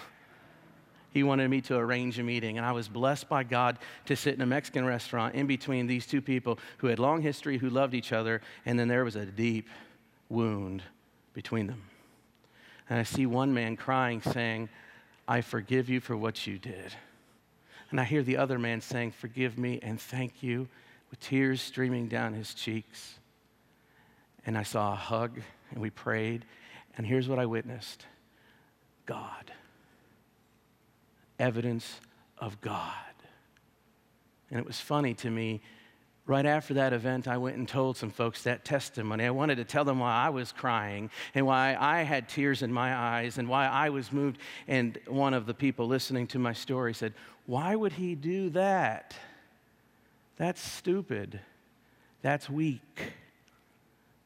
He 1.16 1.24
wanted 1.24 1.50
me 1.50 1.62
to 1.62 1.78
arrange 1.78 2.20
a 2.20 2.24
meeting, 2.24 2.58
and 2.58 2.66
I 2.66 2.74
was 2.74 2.90
blessed 2.90 3.30
by 3.30 3.46
God 3.46 3.80
to 4.06 4.18
sit 4.18 4.36
in 4.36 4.42
a 4.42 4.46
Mexican 4.46 4.86
restaurant 4.86 5.34
in 5.34 5.48
between 5.48 5.88
these 5.88 6.06
two 6.06 6.22
people 6.22 6.60
who 6.80 6.88
had 6.88 7.00
long 7.00 7.22
history, 7.22 7.58
who 7.58 7.70
loved 7.70 7.94
each 7.94 8.12
other, 8.12 8.42
and 8.66 8.78
then 8.78 8.90
there 8.90 9.06
was 9.06 9.16
a 9.16 9.26
deep 9.26 9.70
wound 10.28 10.84
between 11.34 11.68
them. 11.68 11.82
And 12.90 13.00
I 13.00 13.04
see 13.04 13.26
one 13.26 13.54
man 13.54 13.78
crying, 13.78 14.22
saying, 14.22 14.68
I 15.26 15.40
forgive 15.40 15.88
you 15.90 16.02
for 16.02 16.18
what 16.18 16.46
you 16.46 16.60
did. 16.60 16.94
And 17.96 18.02
I 18.02 18.04
hear 18.04 18.24
the 18.24 18.36
other 18.36 18.60
man 18.60 18.82
saying, 18.82 19.12
Forgive 19.12 19.58
me 19.58 19.80
and 19.82 19.98
thank 19.98 20.44
you, 20.44 20.68
with 21.10 21.22
tears 21.22 21.62
streaming 21.62 22.10
down 22.10 22.34
his 22.34 22.54
cheeks. 22.54 23.20
And 24.46 24.58
I 24.58 24.64
saw 24.64 24.92
a 24.92 24.98
hug, 24.98 25.40
and 25.72 25.82
we 25.82 25.92
prayed. 25.92 26.44
And 26.98 27.08
here's 27.08 27.30
what 27.30 27.40
I 27.40 27.46
witnessed 27.46 28.06
God. 29.06 29.50
Evidence 31.40 32.02
of 32.38 32.60
God. 32.60 32.92
And 34.52 34.60
it 34.60 34.66
was 34.66 34.82
funny 34.82 35.14
to 35.14 35.30
me 35.30 35.62
right 36.28 36.46
after 36.46 36.74
that 36.76 36.94
event, 36.94 37.28
I 37.28 37.38
went 37.38 37.58
and 37.58 37.68
told 37.68 37.98
some 37.98 38.10
folks 38.10 38.44
that 38.44 38.66
testimony. 38.66 39.26
I 39.26 39.30
wanted 39.30 39.56
to 39.56 39.64
tell 39.64 39.86
them 39.86 40.00
why 40.00 40.12
I 40.12 40.30
was 40.30 40.52
crying 40.52 41.10
and 41.34 41.46
why 41.46 41.78
I 41.80 42.02
had 42.02 42.28
tears 42.28 42.62
in 42.62 42.74
my 42.74 42.96
eyes 42.96 43.38
and 43.38 43.48
why 43.48 43.68
I 43.68 43.90
was 43.90 44.12
moved. 44.12 44.40
And 44.68 44.98
one 45.08 45.34
of 45.34 45.46
the 45.46 45.54
people 45.54 45.88
listening 45.88 46.28
to 46.28 46.40
my 46.40 46.54
story 46.54 46.94
said, 46.94 47.14
Why 47.46 47.76
would 47.76 47.94
he 47.94 48.16
do 48.16 48.50
that? 48.52 49.16
That's 50.38 50.62
stupid. 50.62 51.40
That's 52.22 52.50
weak. 52.50 53.14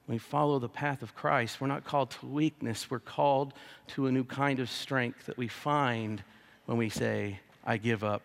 We 0.08 0.18
follow 0.18 0.58
the 0.58 0.70
path 0.70 1.04
of 1.04 1.14
Christ. 1.14 1.62
We're 1.62 1.68
not 1.68 1.84
called 1.84 2.12
to 2.12 2.26
weakness, 2.26 2.90
we're 2.90 3.00
called 3.00 3.54
to 3.90 4.08
a 4.08 4.12
new 4.12 4.24
kind 4.24 4.60
of 4.60 4.70
strength 4.70 5.26
that 5.28 5.38
we 5.38 5.48
find 5.48 6.24
when 6.66 6.78
we 6.78 6.90
say, 6.90 7.40
I 7.66 7.78
give 7.78 8.04
up, 8.04 8.24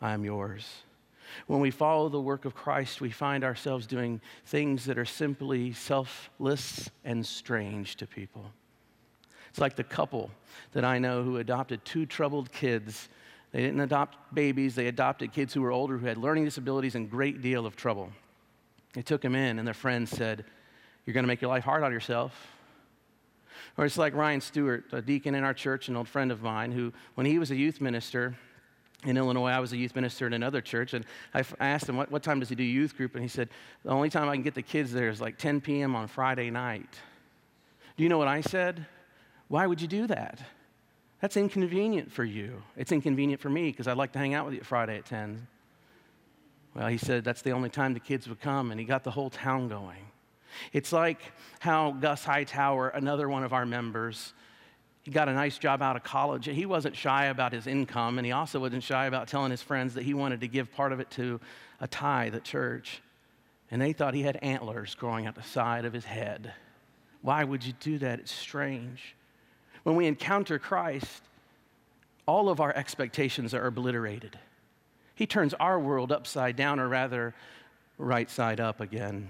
I 0.00 0.12
am 0.12 0.24
yours. 0.24 0.66
When 1.46 1.60
we 1.60 1.70
follow 1.70 2.08
the 2.08 2.20
work 2.20 2.44
of 2.44 2.54
Christ, 2.54 3.00
we 3.00 3.10
find 3.10 3.44
ourselves 3.44 3.86
doing 3.86 4.20
things 4.46 4.84
that 4.84 4.98
are 4.98 5.04
simply 5.04 5.72
selfless 5.72 6.90
and 7.04 7.24
strange 7.24 7.96
to 7.96 8.06
people. 8.06 8.50
It's 9.50 9.60
like 9.60 9.76
the 9.76 9.84
couple 9.84 10.30
that 10.72 10.84
I 10.84 10.98
know 10.98 11.22
who 11.22 11.38
adopted 11.38 11.84
two 11.84 12.06
troubled 12.06 12.50
kids. 12.50 13.08
They 13.52 13.60
didn't 13.60 13.80
adopt 13.80 14.34
babies, 14.34 14.74
they 14.74 14.88
adopted 14.88 15.32
kids 15.32 15.54
who 15.54 15.62
were 15.62 15.70
older, 15.70 15.96
who 15.96 16.06
had 16.06 16.18
learning 16.18 16.44
disabilities 16.44 16.96
and 16.96 17.08
great 17.08 17.40
deal 17.40 17.64
of 17.64 17.76
trouble. 17.76 18.10
They 18.94 19.02
took 19.02 19.20
them 19.20 19.34
in, 19.34 19.58
and 19.58 19.66
their 19.66 19.74
friends 19.74 20.10
said, 20.10 20.44
You're 21.06 21.14
going 21.14 21.24
to 21.24 21.28
make 21.28 21.40
your 21.40 21.50
life 21.50 21.64
hard 21.64 21.82
on 21.82 21.92
yourself. 21.92 22.48
Or 23.76 23.84
it's 23.84 23.98
like 23.98 24.14
Ryan 24.14 24.40
Stewart, 24.40 24.84
a 24.92 25.02
deacon 25.02 25.34
in 25.34 25.44
our 25.44 25.54
church, 25.54 25.88
an 25.88 25.96
old 25.96 26.08
friend 26.08 26.30
of 26.32 26.42
mine, 26.42 26.72
who, 26.72 26.92
when 27.14 27.26
he 27.26 27.38
was 27.38 27.50
a 27.50 27.56
youth 27.56 27.80
minister, 27.80 28.36
in 29.04 29.16
Illinois, 29.16 29.50
I 29.50 29.60
was 29.60 29.72
a 29.72 29.76
youth 29.76 29.94
minister 29.94 30.26
in 30.26 30.32
another 30.32 30.60
church, 30.60 30.94
and 30.94 31.04
I 31.32 31.44
asked 31.60 31.88
him, 31.88 31.96
what, 31.96 32.10
what, 32.10 32.22
time 32.22 32.40
does 32.40 32.48
he 32.48 32.54
do 32.54 32.62
youth 32.62 32.96
group? 32.96 33.14
And 33.14 33.22
he 33.22 33.28
said, 33.28 33.48
The 33.84 33.90
only 33.90 34.10
time 34.10 34.28
I 34.28 34.34
can 34.34 34.42
get 34.42 34.54
the 34.54 34.62
kids 34.62 34.92
there 34.92 35.08
is 35.08 35.20
like 35.20 35.38
10 35.38 35.60
p.m. 35.60 35.94
on 35.94 36.08
Friday 36.08 36.50
night. 36.50 36.88
Do 37.96 38.02
you 38.02 38.08
know 38.08 38.18
what 38.18 38.28
I 38.28 38.40
said? 38.40 38.86
Why 39.48 39.66
would 39.66 39.80
you 39.80 39.88
do 39.88 40.06
that? 40.06 40.40
That's 41.20 41.36
inconvenient 41.36 42.12
for 42.12 42.24
you. 42.24 42.62
It's 42.76 42.92
inconvenient 42.92 43.40
for 43.40 43.48
me 43.48 43.70
because 43.70 43.88
I'd 43.88 43.96
like 43.96 44.12
to 44.12 44.18
hang 44.18 44.34
out 44.34 44.46
with 44.46 44.54
you 44.54 44.62
Friday 44.62 44.98
at 44.98 45.06
10. 45.06 45.46
Well, 46.74 46.88
he 46.88 46.98
said 46.98 47.24
that's 47.24 47.42
the 47.42 47.52
only 47.52 47.70
time 47.70 47.94
the 47.94 48.00
kids 48.00 48.28
would 48.28 48.40
come, 48.40 48.70
and 48.70 48.80
he 48.80 48.84
got 48.84 49.04
the 49.04 49.10
whole 49.10 49.30
town 49.30 49.68
going. 49.68 50.04
It's 50.72 50.92
like 50.92 51.20
how 51.60 51.92
Gus 51.92 52.24
Hightower, 52.24 52.88
another 52.88 53.28
one 53.28 53.44
of 53.44 53.52
our 53.52 53.66
members, 53.66 54.34
he 55.04 55.10
got 55.10 55.28
a 55.28 55.34
nice 55.34 55.58
job 55.58 55.82
out 55.82 55.96
of 55.96 56.02
college. 56.02 56.48
And 56.48 56.56
he 56.56 56.64
wasn't 56.64 56.96
shy 56.96 57.26
about 57.26 57.52
his 57.52 57.66
income, 57.66 58.18
and 58.18 58.24
he 58.24 58.32
also 58.32 58.58
wasn't 58.58 58.82
shy 58.82 59.04
about 59.04 59.28
telling 59.28 59.50
his 59.50 59.62
friends 59.62 59.94
that 59.94 60.02
he 60.02 60.14
wanted 60.14 60.40
to 60.40 60.48
give 60.48 60.72
part 60.72 60.92
of 60.92 61.00
it 61.00 61.10
to 61.12 61.40
a 61.78 61.86
tithe 61.86 62.34
at 62.34 62.42
church. 62.42 63.02
And 63.70 63.80
they 63.80 63.92
thought 63.92 64.14
he 64.14 64.22
had 64.22 64.36
antlers 64.36 64.94
growing 64.94 65.26
out 65.26 65.34
the 65.34 65.42
side 65.42 65.84
of 65.84 65.92
his 65.92 66.06
head. 66.06 66.54
Why 67.20 67.44
would 67.44 67.64
you 67.64 67.74
do 67.80 67.98
that? 67.98 68.18
It's 68.18 68.32
strange. 68.32 69.14
When 69.82 69.94
we 69.94 70.06
encounter 70.06 70.58
Christ, 70.58 71.22
all 72.26 72.48
of 72.48 72.60
our 72.60 72.74
expectations 72.74 73.52
are 73.52 73.66
obliterated. 73.66 74.38
He 75.14 75.26
turns 75.26 75.52
our 75.54 75.78
world 75.78 76.12
upside 76.12 76.56
down, 76.56 76.80
or 76.80 76.88
rather, 76.88 77.34
right 77.98 78.30
side 78.30 78.58
up 78.58 78.80
again. 78.80 79.28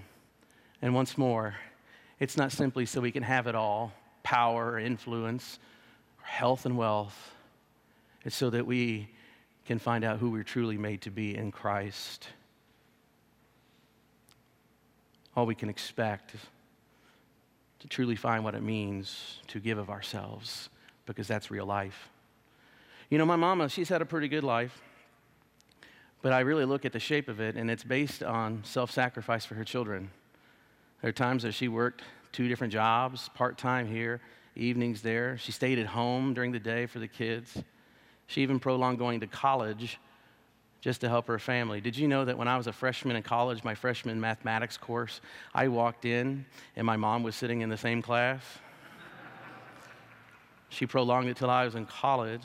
And 0.81 0.95
once 0.95 1.17
more, 1.17 1.55
it's 2.17 2.37
not 2.37 2.53
simply 2.53 2.85
so 2.85 3.01
we 3.01 3.11
can 3.11 3.23
have 3.23 3.47
it 3.47 3.55
all 3.55 3.91
power 4.25 4.71
or 4.71 4.79
influence, 4.79 5.59
or 6.19 6.25
health 6.25 6.65
and 6.65 6.75
wealth. 6.77 7.31
It's 8.25 8.35
so 8.35 8.49
that 8.49 8.65
we 8.65 9.07
can 9.65 9.77
find 9.77 10.03
out 10.03 10.17
who 10.17 10.31
we're 10.31 10.43
truly 10.43 10.77
made 10.77 11.01
to 11.01 11.11
be 11.11 11.37
in 11.37 11.51
Christ. 11.51 12.27
All 15.35 15.45
we 15.45 15.53
can 15.53 15.69
expect 15.69 16.33
is 16.33 16.41
to 17.79 17.87
truly 17.87 18.15
find 18.15 18.43
what 18.43 18.55
it 18.55 18.63
means 18.63 19.39
to 19.47 19.59
give 19.59 19.77
of 19.77 19.91
ourselves, 19.91 20.69
because 21.05 21.27
that's 21.27 21.51
real 21.51 21.67
life. 21.67 22.09
You 23.11 23.19
know, 23.19 23.25
my 23.25 23.35
mama, 23.35 23.69
she's 23.69 23.89
had 23.89 24.01
a 24.01 24.05
pretty 24.05 24.27
good 24.27 24.43
life, 24.43 24.81
but 26.23 26.33
I 26.33 26.39
really 26.39 26.65
look 26.65 26.83
at 26.83 26.93
the 26.93 26.99
shape 26.99 27.27
of 27.27 27.39
it, 27.39 27.55
and 27.55 27.69
it's 27.69 27.83
based 27.83 28.23
on 28.23 28.63
self 28.63 28.89
sacrifice 28.89 29.45
for 29.45 29.53
her 29.53 29.63
children. 29.63 30.09
There 31.01 31.09
are 31.09 31.13
times 31.13 31.43
that 31.43 31.53
she 31.53 31.67
worked 31.67 32.01
two 32.35 32.49
different 32.49 32.73
jobs, 32.73 33.29
part 33.29 33.57
time 33.57 33.87
here, 33.87 34.19
evenings 34.57 35.01
there. 35.01 35.37
She 35.37 35.53
stayed 35.53 35.79
at 35.79 35.85
home 35.85 36.33
during 36.33 36.51
the 36.51 36.59
day 36.59 36.85
for 36.85 36.99
the 36.99 37.07
kids. 37.07 37.63
She 38.27 38.41
even 38.41 38.59
prolonged 38.59 38.99
going 38.99 39.21
to 39.21 39.27
college 39.27 39.97
just 40.81 40.99
to 41.01 41.07
help 41.07 41.27
her 41.27 41.39
family. 41.39 41.79
Did 41.79 41.95
you 41.95 42.09
know 42.09 42.25
that 42.25 42.37
when 42.37 42.49
I 42.49 42.57
was 42.57 42.67
a 42.67 42.73
freshman 42.73 43.15
in 43.15 43.23
college, 43.23 43.63
my 43.63 43.73
freshman 43.73 44.19
mathematics 44.19 44.75
course, 44.75 45.21
I 45.53 45.69
walked 45.69 46.03
in 46.03 46.45
and 46.75 46.85
my 46.85 46.97
mom 46.97 47.23
was 47.23 47.37
sitting 47.37 47.61
in 47.61 47.69
the 47.69 47.77
same 47.77 48.01
class? 48.01 48.43
She 50.67 50.85
prolonged 50.85 51.29
it 51.29 51.37
till 51.37 51.49
I 51.49 51.63
was 51.63 51.75
in 51.75 51.85
college. 51.85 52.43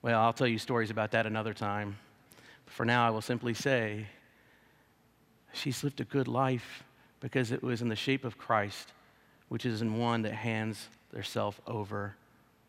Well, 0.00 0.20
I'll 0.20 0.32
tell 0.32 0.46
you 0.46 0.58
stories 0.58 0.90
about 0.90 1.10
that 1.10 1.26
another 1.26 1.52
time. 1.52 1.98
But 2.66 2.72
for 2.72 2.86
now, 2.86 3.04
I 3.04 3.10
will 3.10 3.20
simply 3.20 3.52
say 3.52 4.06
she's 5.52 5.82
lived 5.82 6.00
a 6.00 6.04
good 6.04 6.28
life 6.28 6.84
because 7.22 7.52
it 7.52 7.62
was 7.62 7.80
in 7.80 7.88
the 7.88 7.96
shape 7.96 8.24
of 8.24 8.36
Christ, 8.36 8.92
which 9.48 9.64
is 9.64 9.80
in 9.80 9.96
one 9.96 10.22
that 10.22 10.34
hands 10.34 10.88
their 11.12 11.22
self 11.22 11.60
over 11.66 12.16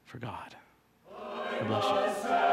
for 0.05 0.19
God. 0.19 0.55
God 1.11 1.67
bless 1.67 2.23
you. 2.23 2.52